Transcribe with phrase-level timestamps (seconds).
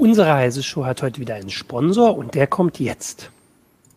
[0.00, 3.30] Unsere Heise-Show hat heute wieder einen Sponsor und der kommt jetzt.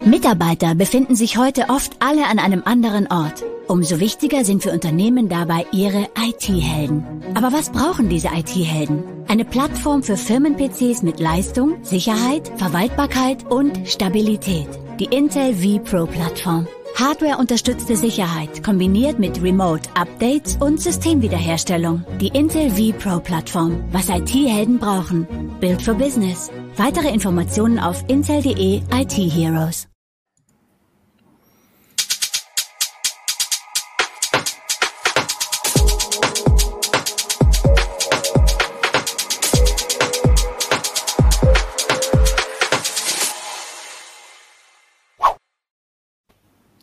[0.03, 3.41] Mitarbeiter befinden sich heute oft alle an einem anderen Ort.
[3.69, 7.05] Umso wichtiger sind für Unternehmen dabei ihre IT-Helden.
[7.35, 9.01] Aber was brauchen diese IT-Helden?
[9.29, 14.67] Eine Plattform für Firmen-PCs mit Leistung, Sicherheit, Verwaltbarkeit und Stabilität.
[15.03, 16.65] Die Intel vPro-Plattform.
[16.95, 22.05] Hardware-unterstützte Sicherheit kombiniert mit Remote-Updates und Systemwiederherstellung.
[22.21, 23.83] Die Intel vPro-Plattform.
[23.91, 25.27] Was IT-Helden brauchen.
[25.59, 26.49] Build for Business.
[26.77, 29.92] Weitere Informationen auf intel.de IT Heroes.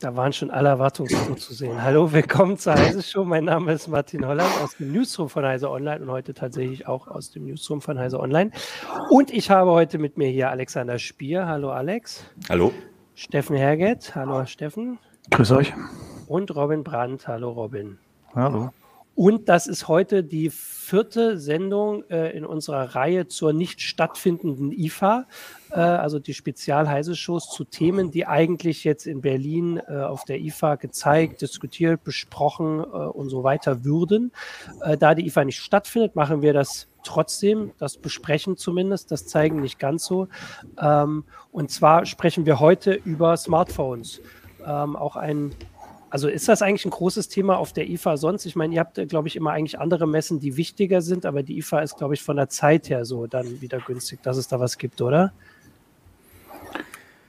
[0.01, 1.83] Da waren schon alle Erwartungsfroh zu sehen.
[1.83, 3.23] Hallo, willkommen zur Heise Show.
[3.23, 7.07] Mein Name ist Martin Holland aus dem Newsroom von Heise Online und heute tatsächlich auch
[7.07, 8.51] aus dem Newsroom von Heise Online.
[9.11, 11.47] Und ich habe heute mit mir hier Alexander Spier.
[11.47, 12.25] Hallo, Alex.
[12.49, 12.73] Hallo.
[13.15, 14.15] Steffen Herget.
[14.15, 14.99] Hallo, Steffen.
[15.33, 15.75] Grüß euch.
[16.29, 17.29] Und Robin Brandt.
[17.29, 17.99] Hallo, Robin.
[18.35, 18.71] Hallo.
[19.21, 25.27] Und das ist heute die vierte Sendung äh, in unserer Reihe zur nicht stattfindenden IFA,
[25.73, 30.77] äh, also die Spezial-Heise-Shows zu Themen, die eigentlich jetzt in Berlin äh, auf der IFA
[30.77, 34.33] gezeigt, diskutiert, besprochen äh, und so weiter würden.
[34.81, 39.61] Äh, da die IFA nicht stattfindet, machen wir das trotzdem, das besprechen zumindest, das zeigen
[39.61, 40.29] nicht ganz so.
[40.81, 44.23] Ähm, und zwar sprechen wir heute über Smartphones.
[44.67, 45.55] Ähm, auch ein
[46.11, 48.45] also ist das eigentlich ein großes Thema auf der IFA sonst?
[48.45, 51.59] Ich meine, ihr habt, glaube ich, immer eigentlich andere Messen, die wichtiger sind, aber die
[51.59, 54.59] IFA ist, glaube ich, von der Zeit her so dann wieder günstig, dass es da
[54.59, 55.33] was gibt, oder?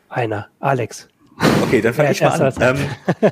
[0.09, 1.07] Einer, Alex.
[1.63, 2.53] Okay, dann fange ich mal an.
[2.59, 3.31] Ähm,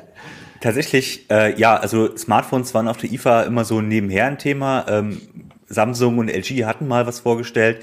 [0.60, 4.86] tatsächlich, äh, ja, also Smartphones waren auf der IFA immer so nebenher ein Thema.
[4.88, 5.20] Ähm,
[5.66, 7.82] Samsung und LG hatten mal was vorgestellt.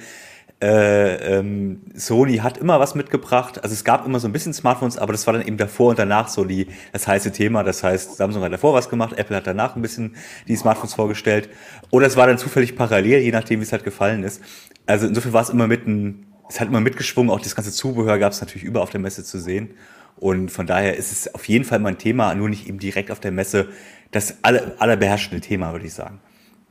[0.60, 3.64] Äh, ähm, Sony hat immer was mitgebracht.
[3.64, 6.00] Also es gab immer so ein bisschen Smartphones, aber das war dann eben davor und
[6.00, 7.64] danach so die, das heiße Thema.
[7.64, 10.16] Das heißt, Samsung hat davor was gemacht, Apple hat danach ein bisschen
[10.48, 11.50] die Smartphones vorgestellt.
[11.92, 14.42] Oder es war dann zufällig parallel, je nachdem, wie es halt gefallen ist.
[14.88, 17.32] Also insofern war es immer mitten, es hat immer mitgeschwungen.
[17.32, 19.76] Auch das ganze Zubehör gab es natürlich über auf der Messe zu sehen.
[20.16, 23.12] Und von daher ist es auf jeden Fall mal ein Thema, nur nicht eben direkt
[23.12, 23.68] auf der Messe
[24.10, 26.20] das aller, allerbeherrschende Thema, würde ich sagen.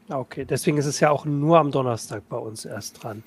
[0.09, 3.25] Okay, deswegen ist es ja auch nur am Donnerstag bei uns erst dran.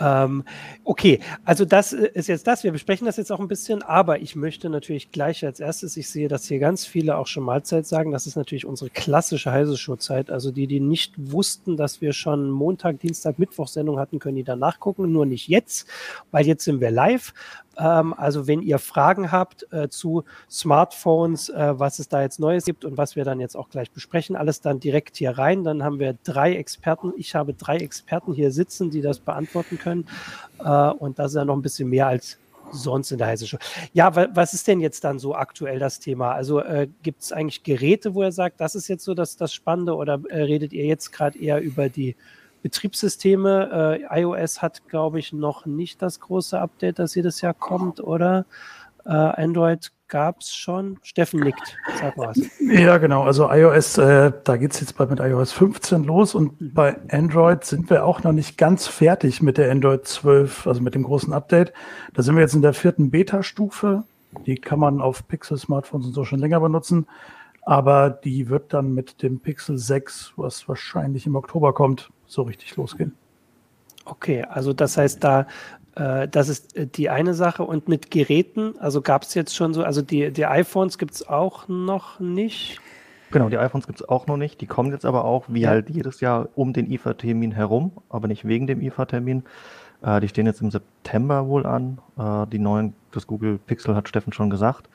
[0.00, 0.44] ähm,
[0.82, 2.64] okay, also das ist jetzt das.
[2.64, 6.08] Wir besprechen das jetzt auch ein bisschen, aber ich möchte natürlich gleich als erstes, ich
[6.08, 8.10] sehe, dass hier ganz viele auch schon Mahlzeit sagen.
[8.10, 10.30] Das ist natürlich unsere klassische heiße Show-Zeit.
[10.30, 14.44] Also die, die nicht wussten, dass wir schon Montag, Dienstag, Mittwoch Sendung hatten, können die
[14.44, 15.12] da nachgucken.
[15.12, 15.86] Nur nicht jetzt,
[16.30, 17.34] weil jetzt sind wir live.
[17.78, 22.64] Ähm, also wenn ihr Fragen habt äh, zu Smartphones, äh, was es da jetzt Neues
[22.64, 25.64] gibt und was wir dann jetzt auch gleich besprechen, alles dann direkt hier rein.
[25.64, 27.12] Dann haben wir drei Experten.
[27.16, 30.06] Ich habe drei Experten hier sitzen, die das beantworten können.
[30.58, 32.38] Äh, und das ist ja noch ein bisschen mehr als
[32.70, 33.58] sonst in der heißen Show.
[33.92, 36.32] Ja, was ist denn jetzt dann so aktuell das Thema?
[36.32, 39.52] Also äh, gibt es eigentlich Geräte, wo er sagt, das ist jetzt so das, das
[39.52, 42.16] Spannende oder äh, redet ihr jetzt gerade eher über die
[42.64, 44.00] Betriebssysteme.
[44.10, 48.46] Äh, iOS hat, glaube ich, noch nicht das große Update, das jedes Jahr kommt, oder?
[49.04, 50.98] Äh, Android gab es schon.
[51.02, 51.76] Steffen nickt.
[52.00, 52.40] Sag mal was.
[52.60, 53.24] Ja, genau.
[53.24, 57.64] Also iOS, äh, da geht es jetzt bald mit iOS 15 los und bei Android
[57.64, 61.34] sind wir auch noch nicht ganz fertig mit der Android 12, also mit dem großen
[61.34, 61.74] Update.
[62.14, 64.04] Da sind wir jetzt in der vierten Beta-Stufe.
[64.46, 67.06] Die kann man auf Pixel-Smartphones und so schon länger benutzen.
[67.60, 72.76] Aber die wird dann mit dem Pixel 6, was wahrscheinlich im Oktober kommt, so richtig
[72.76, 73.14] losgehen.
[74.04, 75.46] Okay, also das heißt, da
[75.96, 77.62] äh, das ist äh, die eine Sache.
[77.64, 81.26] Und mit Geräten, also gab es jetzt schon so, also die, die iPhones gibt es
[81.26, 82.80] auch noch nicht.
[83.30, 84.60] Genau, die iPhones gibt es auch noch nicht.
[84.60, 85.70] Die kommen jetzt aber auch, wie ja.
[85.70, 89.44] halt jedes Jahr, um den IFA-Termin herum, aber nicht wegen dem IFA-Termin.
[90.02, 91.98] Äh, die stehen jetzt im September wohl an.
[92.18, 94.88] Äh, die neuen, das Google Pixel hat Steffen schon gesagt.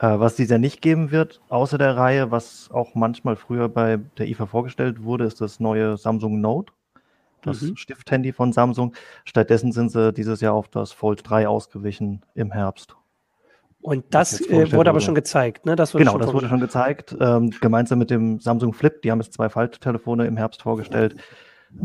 [0.00, 4.28] Äh, was dieser nicht geben wird, außer der Reihe, was auch manchmal früher bei der
[4.28, 6.72] IFA vorgestellt wurde, ist das neue Samsung Note
[7.42, 7.76] das mhm.
[7.76, 8.94] Stift-Handy von Samsung.
[9.24, 12.96] Stattdessen sind sie dieses Jahr auf das Fold 3 ausgewichen im Herbst.
[13.80, 15.76] Und das äh, wurde aber schon gezeigt, ne?
[15.76, 19.00] Das genau, das wurde schon gezeigt, ähm, gemeinsam mit dem Samsung Flip.
[19.02, 21.14] Die haben jetzt zwei Falttelefone im Herbst vorgestellt,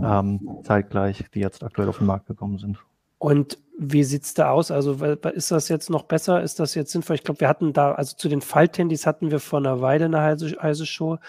[0.03, 2.79] ähm, zeitgleich, die jetzt aktuell auf den Markt gekommen sind.
[3.19, 4.69] Und wie sieht es da aus?
[4.69, 6.41] Also ist das jetzt noch besser?
[6.41, 7.15] Ist das jetzt sinnvoll?
[7.15, 10.19] Ich glaube, wir hatten da, also zu den Falthandys hatten wir vor einer Weile eine
[10.19, 11.19] heiße, heiße Show.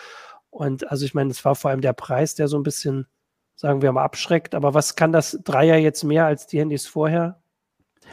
[0.51, 3.07] Und also ich meine, es war vor allem der Preis, der so ein bisschen,
[3.57, 4.55] sagen wir mal, abschreckt.
[4.55, 7.41] Aber was kann das Dreier jetzt mehr als die Handys vorher?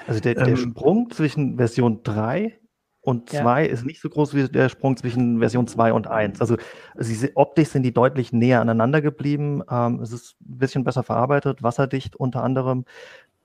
[0.07, 2.57] Also der, der ähm, Sprung zwischen Version 3
[3.01, 3.71] und 2 ja.
[3.71, 6.39] ist nicht so groß wie der Sprung zwischen Version 2 und 1.
[6.39, 6.57] Also
[6.95, 9.63] sie, optisch sind die deutlich näher aneinander geblieben.
[9.69, 12.85] Ähm, es ist ein bisschen besser verarbeitet, wasserdicht unter anderem.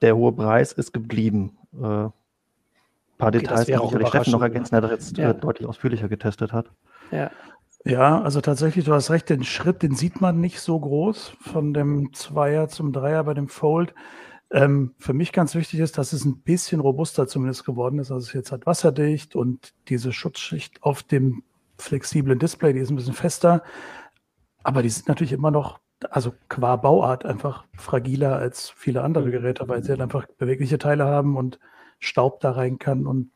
[0.03, 1.57] Der hohe Preis ist geblieben.
[1.73, 2.13] Äh, ein
[3.19, 5.31] paar okay, Details kann sicherlich Steffen noch ergänzen, der das jetzt ja.
[5.31, 6.71] äh, deutlich ausführlicher getestet hat.
[7.11, 7.31] Ja.
[7.85, 11.73] Ja, also tatsächlich, du hast recht, den Schritt, den sieht man nicht so groß von
[11.73, 13.95] dem Zweier zum Dreier bei dem Fold.
[14.51, 18.11] Ähm, für mich ganz wichtig ist, dass es ein bisschen robuster zumindest geworden ist.
[18.11, 21.43] Also es ist jetzt halt wasserdicht und diese Schutzschicht auf dem
[21.79, 23.63] flexiblen Display, die ist ein bisschen fester.
[24.63, 25.81] Aber die sind natürlich immer noch,
[26.11, 29.31] also qua Bauart einfach fragiler als viele andere.
[29.31, 31.59] Geräte, weil sie halt einfach bewegliche Teile haben und
[32.01, 33.07] Staub da rein kann.
[33.07, 33.31] Und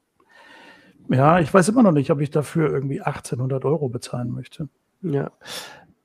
[1.10, 4.68] ja, ich weiß immer noch nicht, ob ich dafür irgendwie 1800 Euro bezahlen möchte.
[5.02, 5.30] Ja,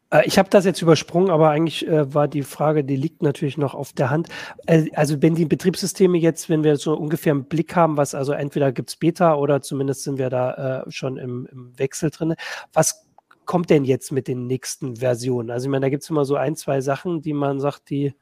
[0.10, 3.58] äh, ich habe das jetzt übersprungen, aber eigentlich äh, war die Frage, die liegt natürlich
[3.58, 4.30] noch auf der Hand.
[4.66, 8.34] Äh, also wenn die Betriebssysteme jetzt, wenn wir so ungefähr einen Blick haben, was also
[8.34, 12.36] entweder gibt es Beta oder zumindest sind wir da äh, schon im, im Wechsel drin,
[12.74, 13.06] was
[13.46, 15.52] kommt denn jetzt mit den nächsten Versionen?
[15.52, 18.16] Also ich meine, da gibt es immer so ein, zwei Sachen, die man sagt, die,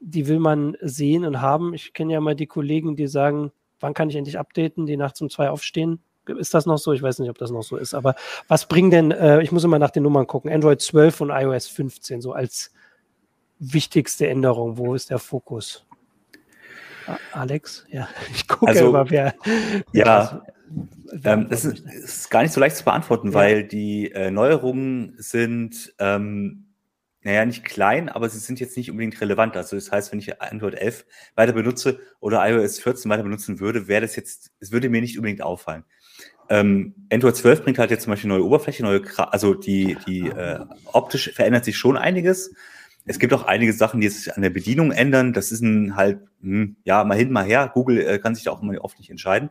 [0.00, 1.74] die will man sehen und haben.
[1.74, 3.50] Ich kenne ja mal die Kollegen, die sagen,
[3.82, 6.92] wann kann ich endlich updaten, die nachts um zwei aufstehen ist das noch so?
[6.92, 7.94] Ich weiß nicht, ob das noch so ist.
[7.94, 8.14] Aber
[8.48, 11.68] was bringen denn, äh, ich muss immer nach den Nummern gucken, Android 12 und iOS
[11.68, 12.72] 15 so als
[13.58, 14.78] wichtigste Änderung?
[14.78, 15.86] Wo ist der Fokus?
[17.32, 17.86] Alex?
[17.90, 19.34] Ja, ich gucke also, immer, wer.
[19.92, 20.42] Ja,
[21.12, 23.34] wer ähm, das ist, ist, gar nicht so leicht zu beantworten, ja.
[23.34, 26.66] weil die äh, Neuerungen sind, ähm,
[27.24, 29.56] naja, nicht klein, aber sie sind jetzt nicht unbedingt relevant.
[29.56, 31.04] Also das heißt, wenn ich Android 11
[31.34, 35.16] weiter benutze oder iOS 14 weiter benutzen würde, wäre das jetzt, es würde mir nicht
[35.16, 35.84] unbedingt auffallen.
[36.48, 40.60] Ähm, Android 12 bringt halt jetzt zum Beispiel neue Oberfläche, neue, also die, die äh,
[40.92, 42.54] optisch verändert sich schon einiges.
[43.04, 45.32] Es gibt auch einige Sachen, die sich an der Bedienung ändern.
[45.32, 47.70] Das ist ein halt, hm, ja, mal hin, mal her.
[47.72, 49.50] Google äh, kann sich da auch immer oft nicht entscheiden.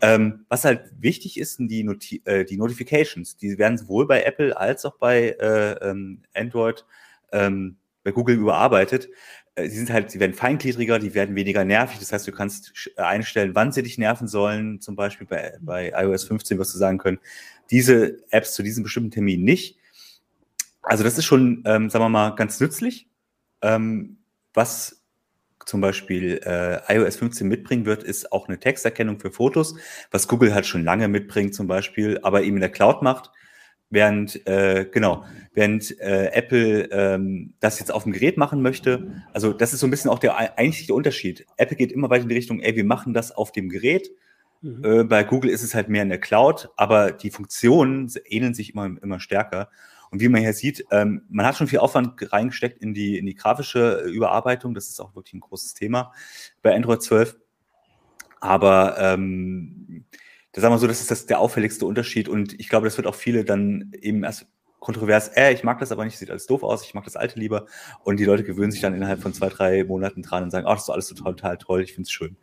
[0.00, 3.36] Ähm, was halt wichtig ist, sind die, Noti äh, die Notifications.
[3.36, 6.84] Die werden sowohl bei Apple als auch bei äh, ähm, Android
[7.32, 9.08] ähm, bei Google überarbeitet.
[9.54, 11.98] Äh, sie sind halt, sie werden feingliedriger, die werden weniger nervig.
[11.98, 14.80] Das heißt, du kannst äh, einstellen, wann sie dich nerven sollen.
[14.80, 17.18] Zum Beispiel bei, bei iOS 15 wirst du sagen können,
[17.70, 19.78] diese Apps zu diesem bestimmten Termin nicht.
[20.82, 23.08] Also das ist schon, ähm, sagen wir mal, ganz nützlich.
[23.62, 24.18] Ähm,
[24.52, 25.02] was
[25.66, 29.76] zum Beispiel äh, iOS 15 mitbringen wird, ist auch eine Texterkennung für Fotos,
[30.10, 33.30] was Google halt schon lange mitbringt zum Beispiel, aber eben in der Cloud macht.
[33.90, 39.52] Während, äh, genau, während äh, Apple ähm, das jetzt auf dem Gerät machen möchte, also
[39.52, 41.46] das ist so ein bisschen auch der eigentliche Unterschied.
[41.58, 44.08] Apple geht immer weiter in die Richtung, ey, wir machen das auf dem Gerät.
[44.62, 44.84] Mhm.
[44.84, 48.72] Äh, bei Google ist es halt mehr in der Cloud, aber die Funktionen ähneln sich
[48.72, 49.68] immer, immer stärker.
[50.12, 53.24] Und wie man hier sieht, ähm, man hat schon viel Aufwand reingesteckt in die, in
[53.24, 54.74] die grafische Überarbeitung.
[54.74, 56.12] Das ist auch wirklich ein großes Thema
[56.60, 57.38] bei Android 12.
[58.38, 60.04] Aber ähm,
[60.52, 63.06] da sagen wir so, das ist das der auffälligste Unterschied und ich glaube, das wird
[63.06, 64.46] auch viele dann eben erst
[64.82, 67.38] kontrovers, äh, ich mag das aber nicht, sieht alles doof aus, ich mag das alte
[67.38, 67.66] lieber.
[68.02, 70.74] Und die Leute gewöhnen sich dann innerhalb von zwei, drei Monaten dran und sagen, ach,
[70.74, 72.36] das ist alles total, total toll, ich finde es schön.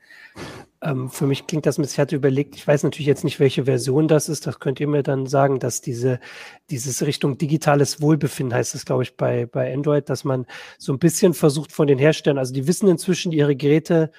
[0.81, 3.65] Ähm, für mich klingt das ein ich hatte überlegt, ich weiß natürlich jetzt nicht, welche
[3.65, 6.22] Version das ist, das könnt ihr mir dann sagen, dass diese,
[6.69, 10.46] dieses Richtung digitales Wohlbefinden heißt es, glaube ich, bei, bei Android, dass man
[10.77, 14.12] so ein bisschen versucht von den Herstellern, also die wissen inzwischen, ihre Geräte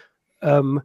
[0.43, 0.83] ähm,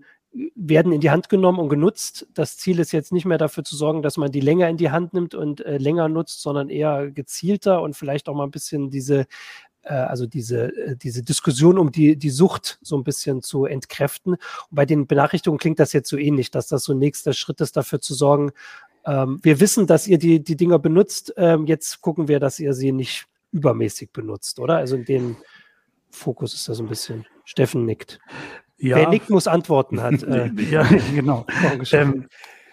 [0.55, 2.27] werden in die Hand genommen und genutzt.
[2.33, 4.91] Das Ziel ist jetzt nicht mehr dafür zu sorgen, dass man die länger in die
[4.91, 8.89] Hand nimmt und äh, länger nutzt, sondern eher gezielter und vielleicht auch mal ein bisschen
[8.89, 9.27] diese,
[9.83, 14.33] äh, also diese, äh, diese Diskussion um die, die Sucht so ein bisschen zu entkräften.
[14.33, 17.61] Und bei den Benachrichtigungen klingt das jetzt so ähnlich, dass das so ein nächster Schritt
[17.61, 18.51] ist, dafür zu sorgen,
[19.05, 22.73] ähm, wir wissen, dass ihr die, die Dinger benutzt, ähm, jetzt gucken wir, dass ihr
[22.73, 24.77] sie nicht übermäßig benutzt, oder?
[24.77, 25.37] Also in dem
[26.09, 27.25] Fokus ist das ein bisschen.
[27.45, 28.19] Steffen nickt.
[28.77, 28.97] Ja.
[28.97, 30.23] Wer nickt, muss antworten hat.
[30.23, 31.45] Äh, ja, genau.
[31.91, 32.27] ähm,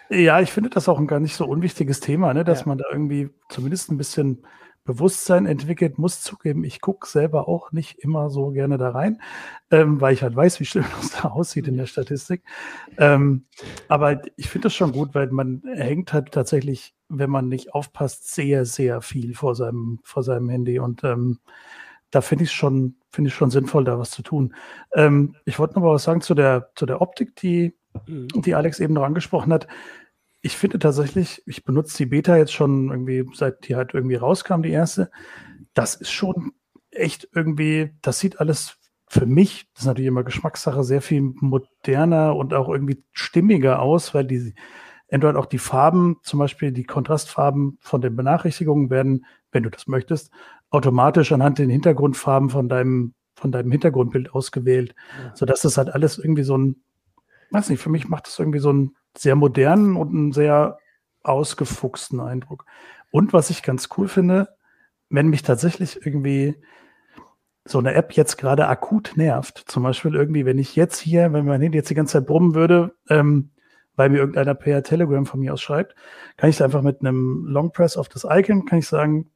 [0.09, 2.67] ja, ich finde das auch ein gar nicht so unwichtiges Thema, ne, dass ja.
[2.67, 4.45] man da irgendwie zumindest ein bisschen
[4.85, 9.21] Bewusstsein entwickelt, muss zugeben, ich gucke selber auch nicht immer so gerne da rein,
[9.71, 12.43] ähm, weil ich halt weiß, wie schlimm das da aussieht in der Statistik.
[12.97, 13.45] Ähm,
[13.87, 18.33] aber ich finde das schon gut, weil man hängt halt tatsächlich, wenn man nicht aufpasst,
[18.33, 20.79] sehr, sehr viel vor seinem, vor seinem Handy.
[20.79, 21.39] Und ähm,
[22.11, 24.55] da finde ich es schon, finde ich schon sinnvoll, da was zu tun.
[24.93, 27.75] Ähm, ich wollte noch mal was sagen zu der, zu der Optik, die,
[28.07, 28.27] mhm.
[28.41, 29.67] die Alex eben noch angesprochen hat.
[30.41, 34.63] ich finde tatsächlich, ich benutze die Beta jetzt schon irgendwie, seit die halt irgendwie rauskam,
[34.63, 35.11] die erste.
[35.73, 36.53] Das ist schon
[36.91, 38.77] echt irgendwie, das sieht alles
[39.07, 44.15] für mich, das ist natürlich immer Geschmackssache, sehr viel moderner und auch irgendwie stimmiger aus,
[44.15, 44.55] weil die
[45.11, 49.87] Android auch die Farben, zum Beispiel die Kontrastfarben von den Benachrichtigungen werden, wenn du das
[49.87, 50.31] möchtest,
[50.73, 55.35] automatisch anhand den Hintergrundfarben von deinem, von deinem Hintergrundbild ausgewählt, ja.
[55.35, 56.83] sodass das halt alles irgendwie so ein,
[57.51, 60.79] weiß nicht, für mich macht das irgendwie so einen sehr modernen und einen sehr
[61.21, 62.65] ausgefuchsten Eindruck.
[63.11, 64.49] Und was ich ganz cool finde,
[65.09, 66.55] wenn mich tatsächlich irgendwie
[67.65, 69.63] so eine App jetzt gerade akut nervt.
[69.67, 72.55] Zum Beispiel irgendwie, wenn ich jetzt hier, wenn mein Handy jetzt die ganze Zeit brummen
[72.55, 73.51] würde, ähm,
[73.95, 75.95] weil mir irgendeiner per Telegram von mir aus schreibt,
[76.35, 79.29] kann ich einfach mit einem Long Press auf das Icon, kann ich sagen,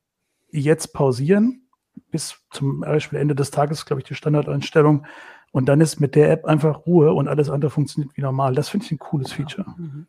[0.61, 1.67] jetzt pausieren
[2.11, 5.05] bis zum Beispiel Ende des Tages, glaube ich, die Standardeinstellung.
[5.51, 8.53] Und dann ist mit der App einfach Ruhe und alles andere funktioniert wie normal.
[8.53, 9.65] Das finde ich ein cooles Feature.
[9.77, 10.07] Mhm.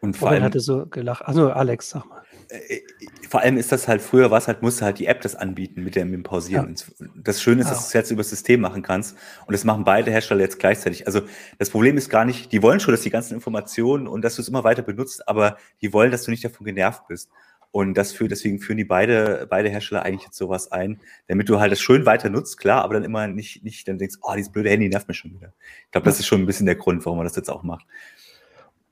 [0.00, 1.26] Und vor allem hatte so gelacht.
[1.26, 2.22] Also Alex, sag mal.
[2.48, 2.80] Äh,
[3.28, 5.94] vor allem ist das halt früher was halt musste halt die App das anbieten mit
[5.94, 6.74] dem, Pausieren.
[6.74, 7.06] Ja.
[7.14, 9.84] Das Schöne ist, dass du es jetzt über das System machen kannst und das machen
[9.84, 11.06] beide Hersteller jetzt gleichzeitig.
[11.06, 11.20] Also
[11.58, 14.42] das Problem ist gar nicht, die wollen schon, dass die ganzen Informationen und dass du
[14.42, 17.30] es immer weiter benutzt, aber die wollen, dass du nicht davon genervt bist.
[17.72, 21.60] Und das führt, deswegen führen die beide, beide Hersteller eigentlich jetzt sowas ein, damit du
[21.60, 24.50] halt das schön weiter nutzt, klar, aber dann immer nicht, nicht dann denkst, oh, dieses
[24.50, 25.52] blöde Handy nervt mich schon wieder.
[25.86, 27.86] Ich glaube, das ist schon ein bisschen der Grund, warum man das jetzt auch macht.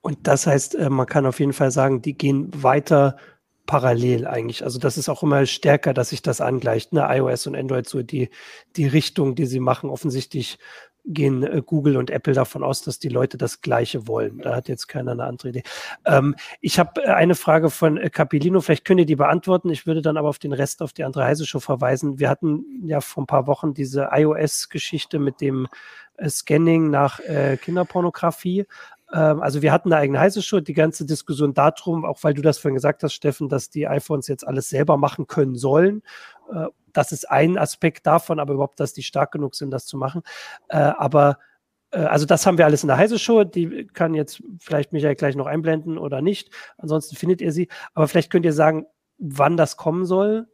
[0.01, 3.17] Und das heißt, äh, man kann auf jeden Fall sagen, die gehen weiter
[3.67, 4.65] parallel eigentlich.
[4.65, 6.93] Also das ist auch immer stärker, dass sich das angleicht.
[6.93, 7.07] Ne?
[7.09, 8.31] iOS und Android so die,
[8.77, 9.91] die Richtung, die sie machen.
[9.91, 10.59] Offensichtlich
[11.09, 14.39] gehen äh, Google und Apple davon aus, dass die Leute das Gleiche wollen.
[14.39, 15.63] Da hat jetzt keiner eine andere Idee.
[16.05, 19.71] Ähm, ich habe äh, eine Frage von äh, Capilino, vielleicht könnt ihr die beantworten.
[19.71, 22.19] Ich würde dann aber auf den Rest, auf die andere Heise Show verweisen.
[22.19, 25.67] Wir hatten ja vor ein paar Wochen diese iOS-Geschichte mit dem
[26.17, 28.67] äh, Scanning nach äh, Kinderpornografie.
[29.13, 32.43] Ähm, also wir hatten eine eigene heiße Show, die ganze Diskussion darum, auch weil du
[32.43, 36.03] das vorhin gesagt hast, Steffen, dass die iPhones jetzt alles selber machen können sollen.
[36.99, 40.23] Das ist ein Aspekt davon, aber überhaupt, dass die stark genug sind, das zu machen.
[40.69, 41.39] Äh, aber
[41.93, 43.45] äh, also das haben wir alles in der Heise Show.
[43.45, 46.51] Die kann jetzt vielleicht Michael gleich noch einblenden oder nicht.
[46.77, 47.69] Ansonsten findet ihr sie.
[47.95, 48.87] Aber vielleicht könnt ihr sagen,
[49.17, 50.49] wann das kommen soll.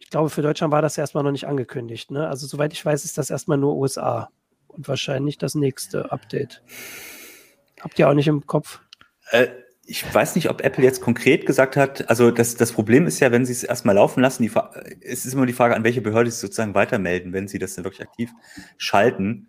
[0.00, 2.10] Ich glaube, für Deutschland war das erstmal noch nicht angekündigt.
[2.10, 2.26] Ne?
[2.26, 4.30] Also soweit ich weiß, ist das erstmal nur USA
[4.66, 6.64] und wahrscheinlich das nächste Update.
[7.80, 8.80] Habt ihr auch nicht im Kopf?
[9.30, 9.46] Äh,
[9.86, 13.30] ich weiß nicht, ob Apple jetzt konkret gesagt hat, also das, das Problem ist ja,
[13.30, 14.50] wenn sie es erstmal laufen lassen, die,
[15.00, 17.84] es ist immer die Frage, an welche Behörde sie sozusagen weitermelden, wenn sie das dann
[17.84, 18.30] wirklich aktiv
[18.78, 19.48] schalten.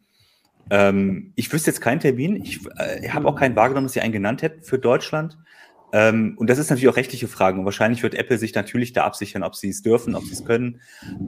[0.70, 2.36] Ähm, ich wüsste jetzt keinen Termin.
[2.36, 5.38] Ich äh, habe auch keinen wahrgenommen, dass sie einen genannt hätten für Deutschland.
[5.92, 7.60] Ähm, und das ist natürlich auch rechtliche Fragen.
[7.60, 10.46] Und wahrscheinlich wird Apple sich natürlich da absichern, ob sie es dürfen, ob sie es
[10.46, 10.82] können.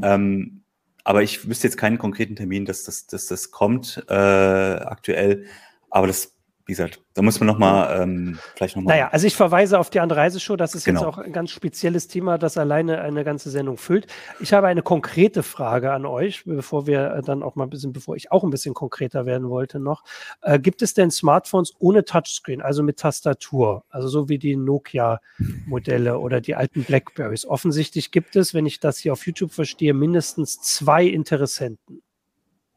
[0.04, 0.62] Ähm,
[1.04, 5.46] aber ich wüsste jetzt keinen konkreten Termin, dass das, dass das kommt äh, aktuell.
[5.90, 6.39] Aber das
[6.70, 8.92] wie gesagt, da muss man noch mal ähm, vielleicht noch mal.
[8.92, 10.56] Naja, also ich verweise auf die andere Reiseshow.
[10.56, 11.00] Das ist genau.
[11.00, 14.06] jetzt auch ein ganz spezielles Thema, das alleine eine ganze Sendung füllt.
[14.40, 17.92] Ich habe eine konkrete Frage an euch, bevor wir äh, dann auch mal ein bisschen,
[17.92, 20.04] bevor ich auch ein bisschen konkreter werden wollte noch.
[20.44, 26.20] Äh, gibt es denn Smartphones ohne Touchscreen, also mit Tastatur, also so wie die Nokia-Modelle
[26.20, 27.48] oder die alten Blackberries?
[27.48, 32.04] Offensichtlich gibt es, wenn ich das hier auf YouTube verstehe, mindestens zwei Interessenten.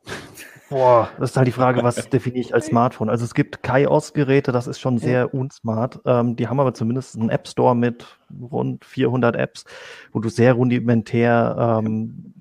[0.73, 3.11] Boah, das ist halt die Frage, was definiere ich als Smartphone?
[3.11, 6.00] Also es gibt Kaios-Geräte, das ist schon sehr unsmart.
[6.07, 8.07] Ähm, die haben aber zumindest einen App Store mit
[8.50, 9.67] rund 400 Apps,
[10.12, 12.33] wo du sehr rudimentär ähm,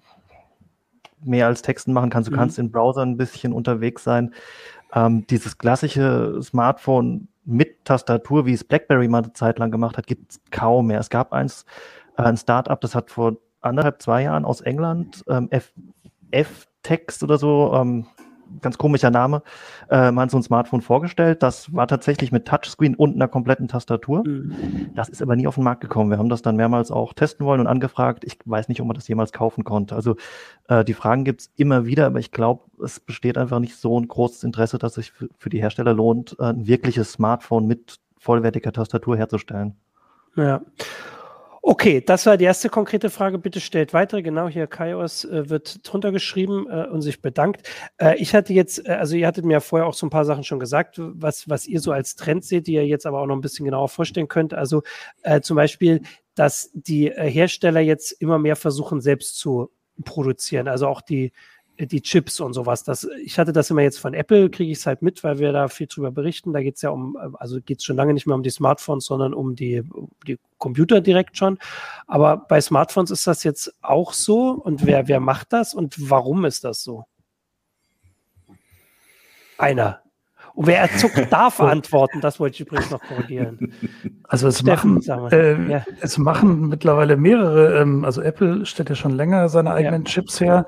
[1.22, 2.30] mehr als Texten machen kannst.
[2.30, 2.38] Du mhm.
[2.38, 4.34] kannst im Browser ein bisschen unterwegs sein.
[4.94, 10.08] Ähm, dieses klassische Smartphone mit Tastatur, wie es BlackBerry mal eine Zeit lang gemacht hat,
[10.08, 11.02] gibt es kaum mehr.
[11.02, 11.66] Es gab eins,
[12.18, 15.74] äh, ein Startup, das hat vor anderthalb, zwei Jahren aus England ähm, F,
[16.32, 18.08] F Text oder so, ähm,
[18.62, 19.44] ganz komischer Name,
[19.90, 21.44] äh, mal so ein Smartphone vorgestellt.
[21.44, 24.24] Das war tatsächlich mit Touchscreen und einer kompletten Tastatur.
[24.28, 24.92] Mhm.
[24.96, 26.10] Das ist aber nie auf den Markt gekommen.
[26.10, 28.24] Wir haben das dann mehrmals auch testen wollen und angefragt.
[28.26, 29.96] Ich weiß nicht, ob man das jemals kaufen konnte.
[29.96, 30.16] Also
[30.68, 34.08] äh, die Fragen gibt's immer wieder, aber ich glaube, es besteht einfach nicht so ein
[34.08, 38.72] großes Interesse, dass sich für, für die Hersteller lohnt, äh, ein wirkliches Smartphone mit vollwertiger
[38.72, 39.76] Tastatur herzustellen.
[40.36, 40.62] Ja.
[41.64, 43.38] Okay, das war die erste konkrete Frage.
[43.38, 44.24] Bitte stellt weitere.
[44.24, 47.70] Genau hier, Kaios äh, wird drunter geschrieben äh, und sich bedankt.
[47.98, 50.26] Äh, ich hatte jetzt, äh, also ihr hattet mir ja vorher auch so ein paar
[50.26, 53.28] Sachen schon gesagt, was, was ihr so als Trend seht, die ihr jetzt aber auch
[53.28, 54.56] noch ein bisschen genauer vorstellen könnt.
[54.56, 54.82] Also
[55.22, 56.02] äh, zum Beispiel,
[56.34, 59.70] dass die äh, Hersteller jetzt immer mehr versuchen, selbst zu
[60.04, 60.68] produzieren.
[60.68, 61.32] Also auch die,
[61.88, 62.84] die Chips und sowas.
[62.84, 65.52] Das, ich hatte das immer jetzt von Apple, kriege ich es halt mit, weil wir
[65.52, 66.54] da viel drüber berichten.
[66.54, 69.06] Da geht es ja um, also geht es schon lange nicht mehr um die Smartphones,
[69.06, 69.84] sondern um die,
[70.28, 71.58] die Computer direkt schon.
[72.08, 74.52] Aber bei Smartphones ist das jetzt auch so.
[74.52, 77.06] Und wer, wer macht das und warum ist das so?
[79.58, 80.02] Einer.
[80.54, 82.22] Und wer erzuckt, darf antworten.
[82.22, 83.74] Das wollte ich übrigens noch korrigieren.
[84.24, 85.86] Also es, Steffen, machen, äh, ja.
[86.02, 90.10] es machen mittlerweile mehrere, ähm, also Apple stellt ja schon länger seine eigenen ja.
[90.10, 90.66] Chips her.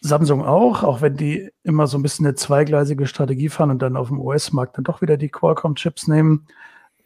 [0.00, 3.96] Samsung auch, auch wenn die immer so ein bisschen eine zweigleisige Strategie fahren und dann
[3.96, 6.46] auf dem US-Markt dann doch wieder die Qualcomm-Chips nehmen.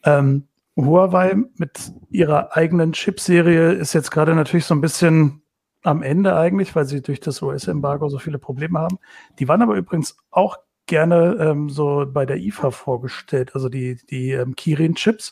[0.03, 0.47] Ähm,
[0.77, 5.41] Huawei mit ihrer eigenen Chipserie ist jetzt gerade natürlich so ein bisschen
[5.83, 8.97] am Ende eigentlich, weil sie durch das US-Embargo so viele Probleme haben.
[9.39, 14.31] Die waren aber übrigens auch gerne ähm, so bei der IFA vorgestellt, also die, die
[14.31, 15.31] ähm, Kirin-Chips.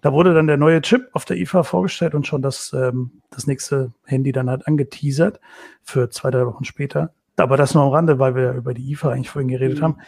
[0.00, 3.46] Da wurde dann der neue Chip auf der IFA vorgestellt und schon das, ähm, das
[3.46, 5.40] nächste Handy dann halt angeteasert
[5.82, 7.12] für zwei, drei Wochen später.
[7.36, 9.82] Aber das nur am Rande, weil wir ja über die IFA eigentlich vorhin geredet mhm.
[9.82, 9.98] haben.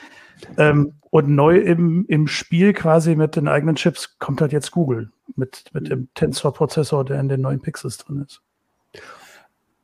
[0.57, 5.11] Ähm, und neu im, im Spiel quasi mit den eigenen Chips kommt halt jetzt Google
[5.37, 8.43] mit, mit dem Tensor-Prozessor, der in den neuen Pixels drin ist.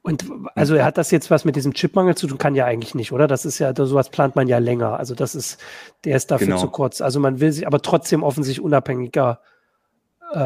[0.02, 0.24] Und
[0.54, 3.12] also er hat das jetzt was mit diesem Chipmangel zu tun, kann ja eigentlich nicht,
[3.12, 3.26] oder?
[3.26, 4.98] Das ist ja, sowas plant man ja länger.
[4.98, 5.60] Also das ist,
[6.04, 6.58] der ist dafür genau.
[6.58, 7.02] zu kurz.
[7.02, 9.57] Also man will sich aber trotzdem offensichtlich unabhängiger äh,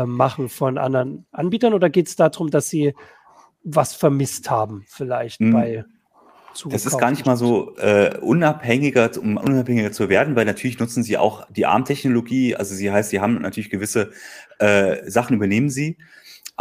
[0.07, 2.95] machen von anderen Anbietern oder geht es darum, dass sie
[3.65, 5.53] was vermisst haben, vielleicht mhm.
[5.53, 5.85] bei
[6.67, 11.03] das ist gar nicht mal so äh, unabhängiger, um unabhängiger zu werden, weil natürlich nutzen
[11.03, 12.57] sie auch die ARM-Technologie.
[12.57, 14.11] Also sie heißt, sie haben natürlich gewisse
[14.59, 15.97] äh, Sachen übernehmen sie.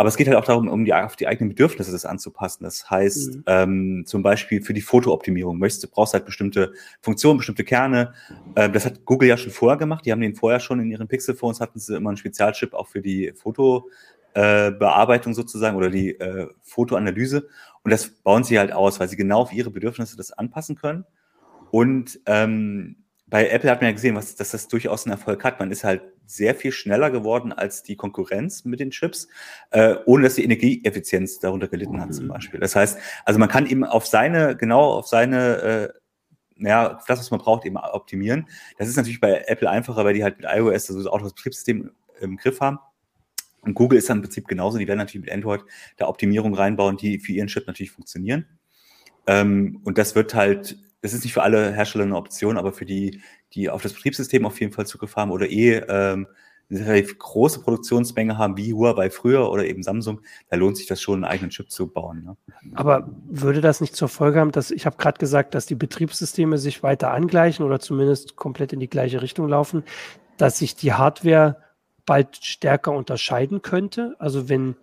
[0.01, 2.63] Aber es geht halt auch darum, um die, auf die eigenen Bedürfnisse das anzupassen.
[2.63, 3.43] Das heißt, mhm.
[3.45, 8.15] ähm, zum Beispiel für die Fotooptimierung möchtest, du brauchst halt bestimmte Funktionen, bestimmte Kerne.
[8.55, 10.03] Äh, das hat Google ja schon vorher gemacht.
[10.03, 12.99] Die haben den vorher schon in ihren Pixel-Phones, hatten sie immer einen Spezialchip auch für
[12.99, 17.47] die Fotobearbeitung äh, sozusagen oder die äh, Fotoanalyse.
[17.83, 21.05] Und das bauen sie halt aus, weil sie genau auf ihre Bedürfnisse das anpassen können.
[21.69, 22.95] Und ähm,
[23.27, 25.59] bei Apple hat man ja gesehen, was, dass das durchaus einen Erfolg hat.
[25.59, 26.01] Man ist halt
[26.31, 29.27] sehr viel schneller geworden als die Konkurrenz mit den Chips,
[29.71, 32.29] äh, ohne dass die Energieeffizienz darunter gelitten hat zum mhm.
[32.29, 32.59] Beispiel.
[32.59, 35.89] Das heißt, also man kann eben auf seine, genau auf seine, äh,
[36.55, 38.47] naja, das, was man braucht, eben optimieren.
[38.77, 42.37] Das ist natürlich bei Apple einfacher, weil die halt mit iOS, also das Auto-Betriebssystem im
[42.37, 42.79] Griff haben.
[43.61, 44.77] Und Google ist dann im Prinzip genauso.
[44.77, 45.61] Die werden natürlich mit Android
[45.97, 48.45] da Optimierung reinbauen, die für ihren Chip natürlich funktionieren.
[49.27, 52.85] Ähm, und das wird halt das ist nicht für alle Hersteller eine Option, aber für
[52.85, 53.21] die,
[53.53, 56.27] die auf das Betriebssystem auf jeden Fall Zugriff haben oder eh ähm,
[56.69, 61.01] eine relativ große Produktionsmenge haben, wie Huawei früher oder eben Samsung, da lohnt sich das
[61.01, 62.23] schon, einen eigenen Chip zu bauen.
[62.23, 62.37] Ne?
[62.75, 66.57] Aber würde das nicht zur Folge haben, dass ich habe gerade gesagt, dass die Betriebssysteme
[66.57, 69.83] sich weiter angleichen oder zumindest komplett in die gleiche Richtung laufen,
[70.37, 71.57] dass sich die Hardware
[72.05, 74.15] bald stärker unterscheiden könnte?
[74.19, 74.75] Also wenn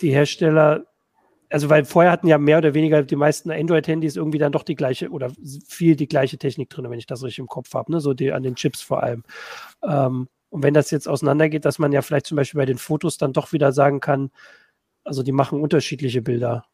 [0.00, 0.86] die Hersteller
[1.50, 4.76] also weil vorher hatten ja mehr oder weniger die meisten Android-Handys irgendwie dann doch die
[4.76, 5.32] gleiche oder
[5.66, 8.00] viel die gleiche Technik drin, wenn ich das richtig im Kopf habe, ne?
[8.00, 9.24] so die an den Chips vor allem.
[9.82, 13.18] Ähm, und wenn das jetzt auseinandergeht, dass man ja vielleicht zum Beispiel bei den Fotos
[13.18, 14.30] dann doch wieder sagen kann,
[15.04, 16.64] also die machen unterschiedliche Bilder.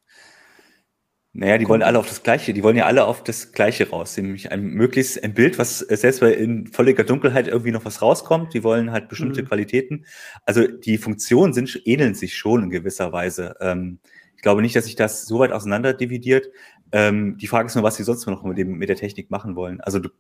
[1.33, 4.17] Naja, die wollen alle auf das Gleiche, die wollen ja alle auf das Gleiche raus,
[4.17, 8.55] nämlich ein möglichst ein Bild, was selbst bei in völliger Dunkelheit irgendwie noch was rauskommt,
[8.55, 9.49] die wollen halt bestimmte mhm.
[9.49, 10.07] Qualitäten.
[10.47, 13.55] Also die Funktionen sind, ähneln sich schon in gewisser Weise.
[13.61, 13.99] Ähm,
[14.37, 16.51] ich glaube nicht, dass sich das so weit auseinander dividiert.
[16.93, 19.57] Ähm, die Frage ist nur, was sie sonst noch mit, dem, mit der Technik machen
[19.57, 19.81] wollen.
[19.81, 20.11] Also du,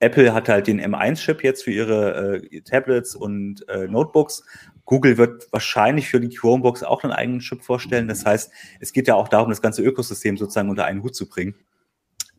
[0.00, 4.44] Apple hat halt den M1-Chip jetzt für ihre äh, Tablets und äh, Notebooks.
[4.84, 8.06] Google wird wahrscheinlich für die Chromebooks auch einen eigenen Chip vorstellen.
[8.06, 11.28] Das heißt, es geht ja auch darum, das ganze Ökosystem sozusagen unter einen Hut zu
[11.28, 11.56] bringen.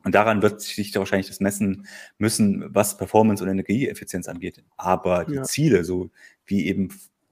[0.03, 1.85] Und daran wird sich da wahrscheinlich das messen
[2.17, 4.63] müssen, was Performance und Energieeffizienz angeht.
[4.77, 5.43] Aber die ja.
[5.43, 6.09] Ziele, so
[6.45, 6.89] wie eben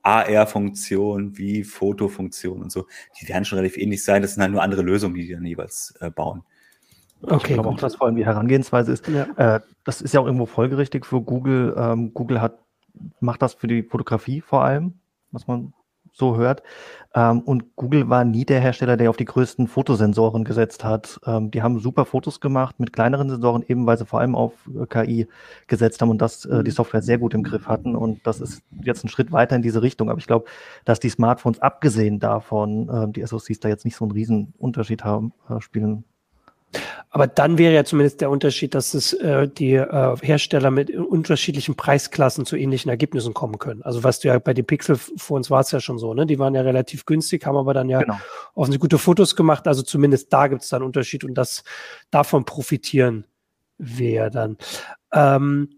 [0.07, 2.87] AR-Funktion wie Fotofunktion und so,
[3.19, 4.21] die werden schon relativ ähnlich sein.
[4.21, 6.43] Das sind halt nur andere Lösungen, die die dann jeweils äh, bauen.
[7.21, 7.35] Okay.
[7.35, 9.07] Ich glaube auch, dass vor allem die Herangehensweise ist.
[9.07, 9.55] Ja.
[9.55, 11.75] Äh, das ist ja auch irgendwo folgerichtig für Google.
[11.77, 12.59] Ähm, Google hat,
[13.19, 14.99] macht das für die Fotografie vor allem,
[15.31, 15.73] was man
[16.17, 16.63] so hört.
[17.15, 21.19] Ähm, und Google war nie der Hersteller, der auf die größten Fotosensoren gesetzt hat.
[21.25, 24.53] Ähm, die haben super Fotos gemacht mit kleineren Sensoren, eben weil sie vor allem auf
[24.67, 25.27] äh, KI
[25.67, 26.75] gesetzt haben und das äh, die mhm.
[26.75, 27.95] Software sehr gut im Griff hatten.
[27.95, 30.09] Und das ist jetzt ein Schritt weiter in diese Richtung.
[30.09, 30.45] Aber ich glaube,
[30.85, 35.03] dass die Smartphones abgesehen davon, äh, die SoCs da jetzt nicht so einen riesen Unterschied
[35.03, 36.03] haben, äh, spielen
[37.09, 41.75] aber dann wäre ja zumindest der Unterschied, dass es äh, die äh, Hersteller mit unterschiedlichen
[41.75, 43.81] Preisklassen zu ähnlichen Ergebnissen kommen können.
[43.83, 46.25] Also was du ja bei den Pixel-Phones war es ja schon so, ne?
[46.25, 48.19] Die waren ja relativ günstig, haben aber dann ja genau.
[48.53, 49.67] offensichtlich gute Fotos gemacht.
[49.67, 51.63] Also zumindest da gibt es dann Unterschied und das
[52.11, 53.25] davon profitieren
[53.77, 54.57] wir dann.
[55.13, 55.69] Ähm,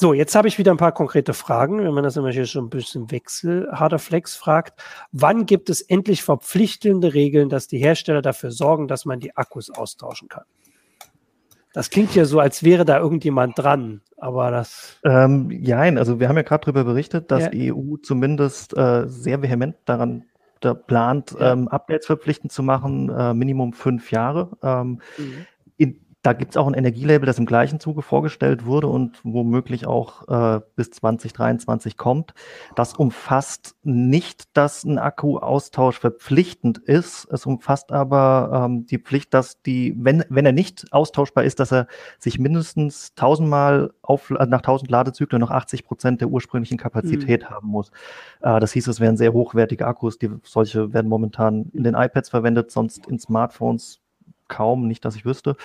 [0.00, 1.84] so, jetzt habe ich wieder ein paar konkrete Fragen.
[1.84, 4.82] Wenn man das immer hier schon ein bisschen Wechsel, harter Flex fragt,
[5.12, 9.68] wann gibt es endlich verpflichtende Regeln, dass die Hersteller dafür sorgen, dass man die Akkus
[9.70, 10.44] austauschen kann?
[11.74, 14.98] Das klingt ja so, als wäre da irgendjemand dran, aber das.
[15.04, 17.48] Ähm, ja, also wir haben ja gerade darüber berichtet, dass ja.
[17.50, 20.24] die EU zumindest äh, sehr vehement daran
[20.60, 21.52] da plant, ja.
[21.52, 24.48] ähm, Updates verpflichtend zu machen, äh, Minimum fünf Jahre.
[24.62, 25.46] Ähm, mhm.
[26.22, 30.28] Da gibt es auch ein Energielabel, das im gleichen Zuge vorgestellt wurde und womöglich auch
[30.28, 32.34] äh, bis 2023 kommt.
[32.76, 37.26] Das umfasst nicht, dass ein Akkuaustausch verpflichtend ist.
[37.32, 41.72] Es umfasst aber ähm, die Pflicht, dass die, wenn, wenn er nicht austauschbar ist, dass
[41.72, 41.86] er
[42.18, 47.54] sich mindestens tausendmal auf, nach 1000 Ladezyklen noch 80 Prozent der ursprünglichen Kapazität mhm.
[47.54, 47.90] haben muss.
[48.42, 50.18] Äh, das hieß, es wären sehr hochwertige Akkus.
[50.18, 54.00] Die, solche werden momentan in den iPads verwendet, sonst in Smartphones
[54.50, 55.56] kaum, nicht, dass ich wüsste.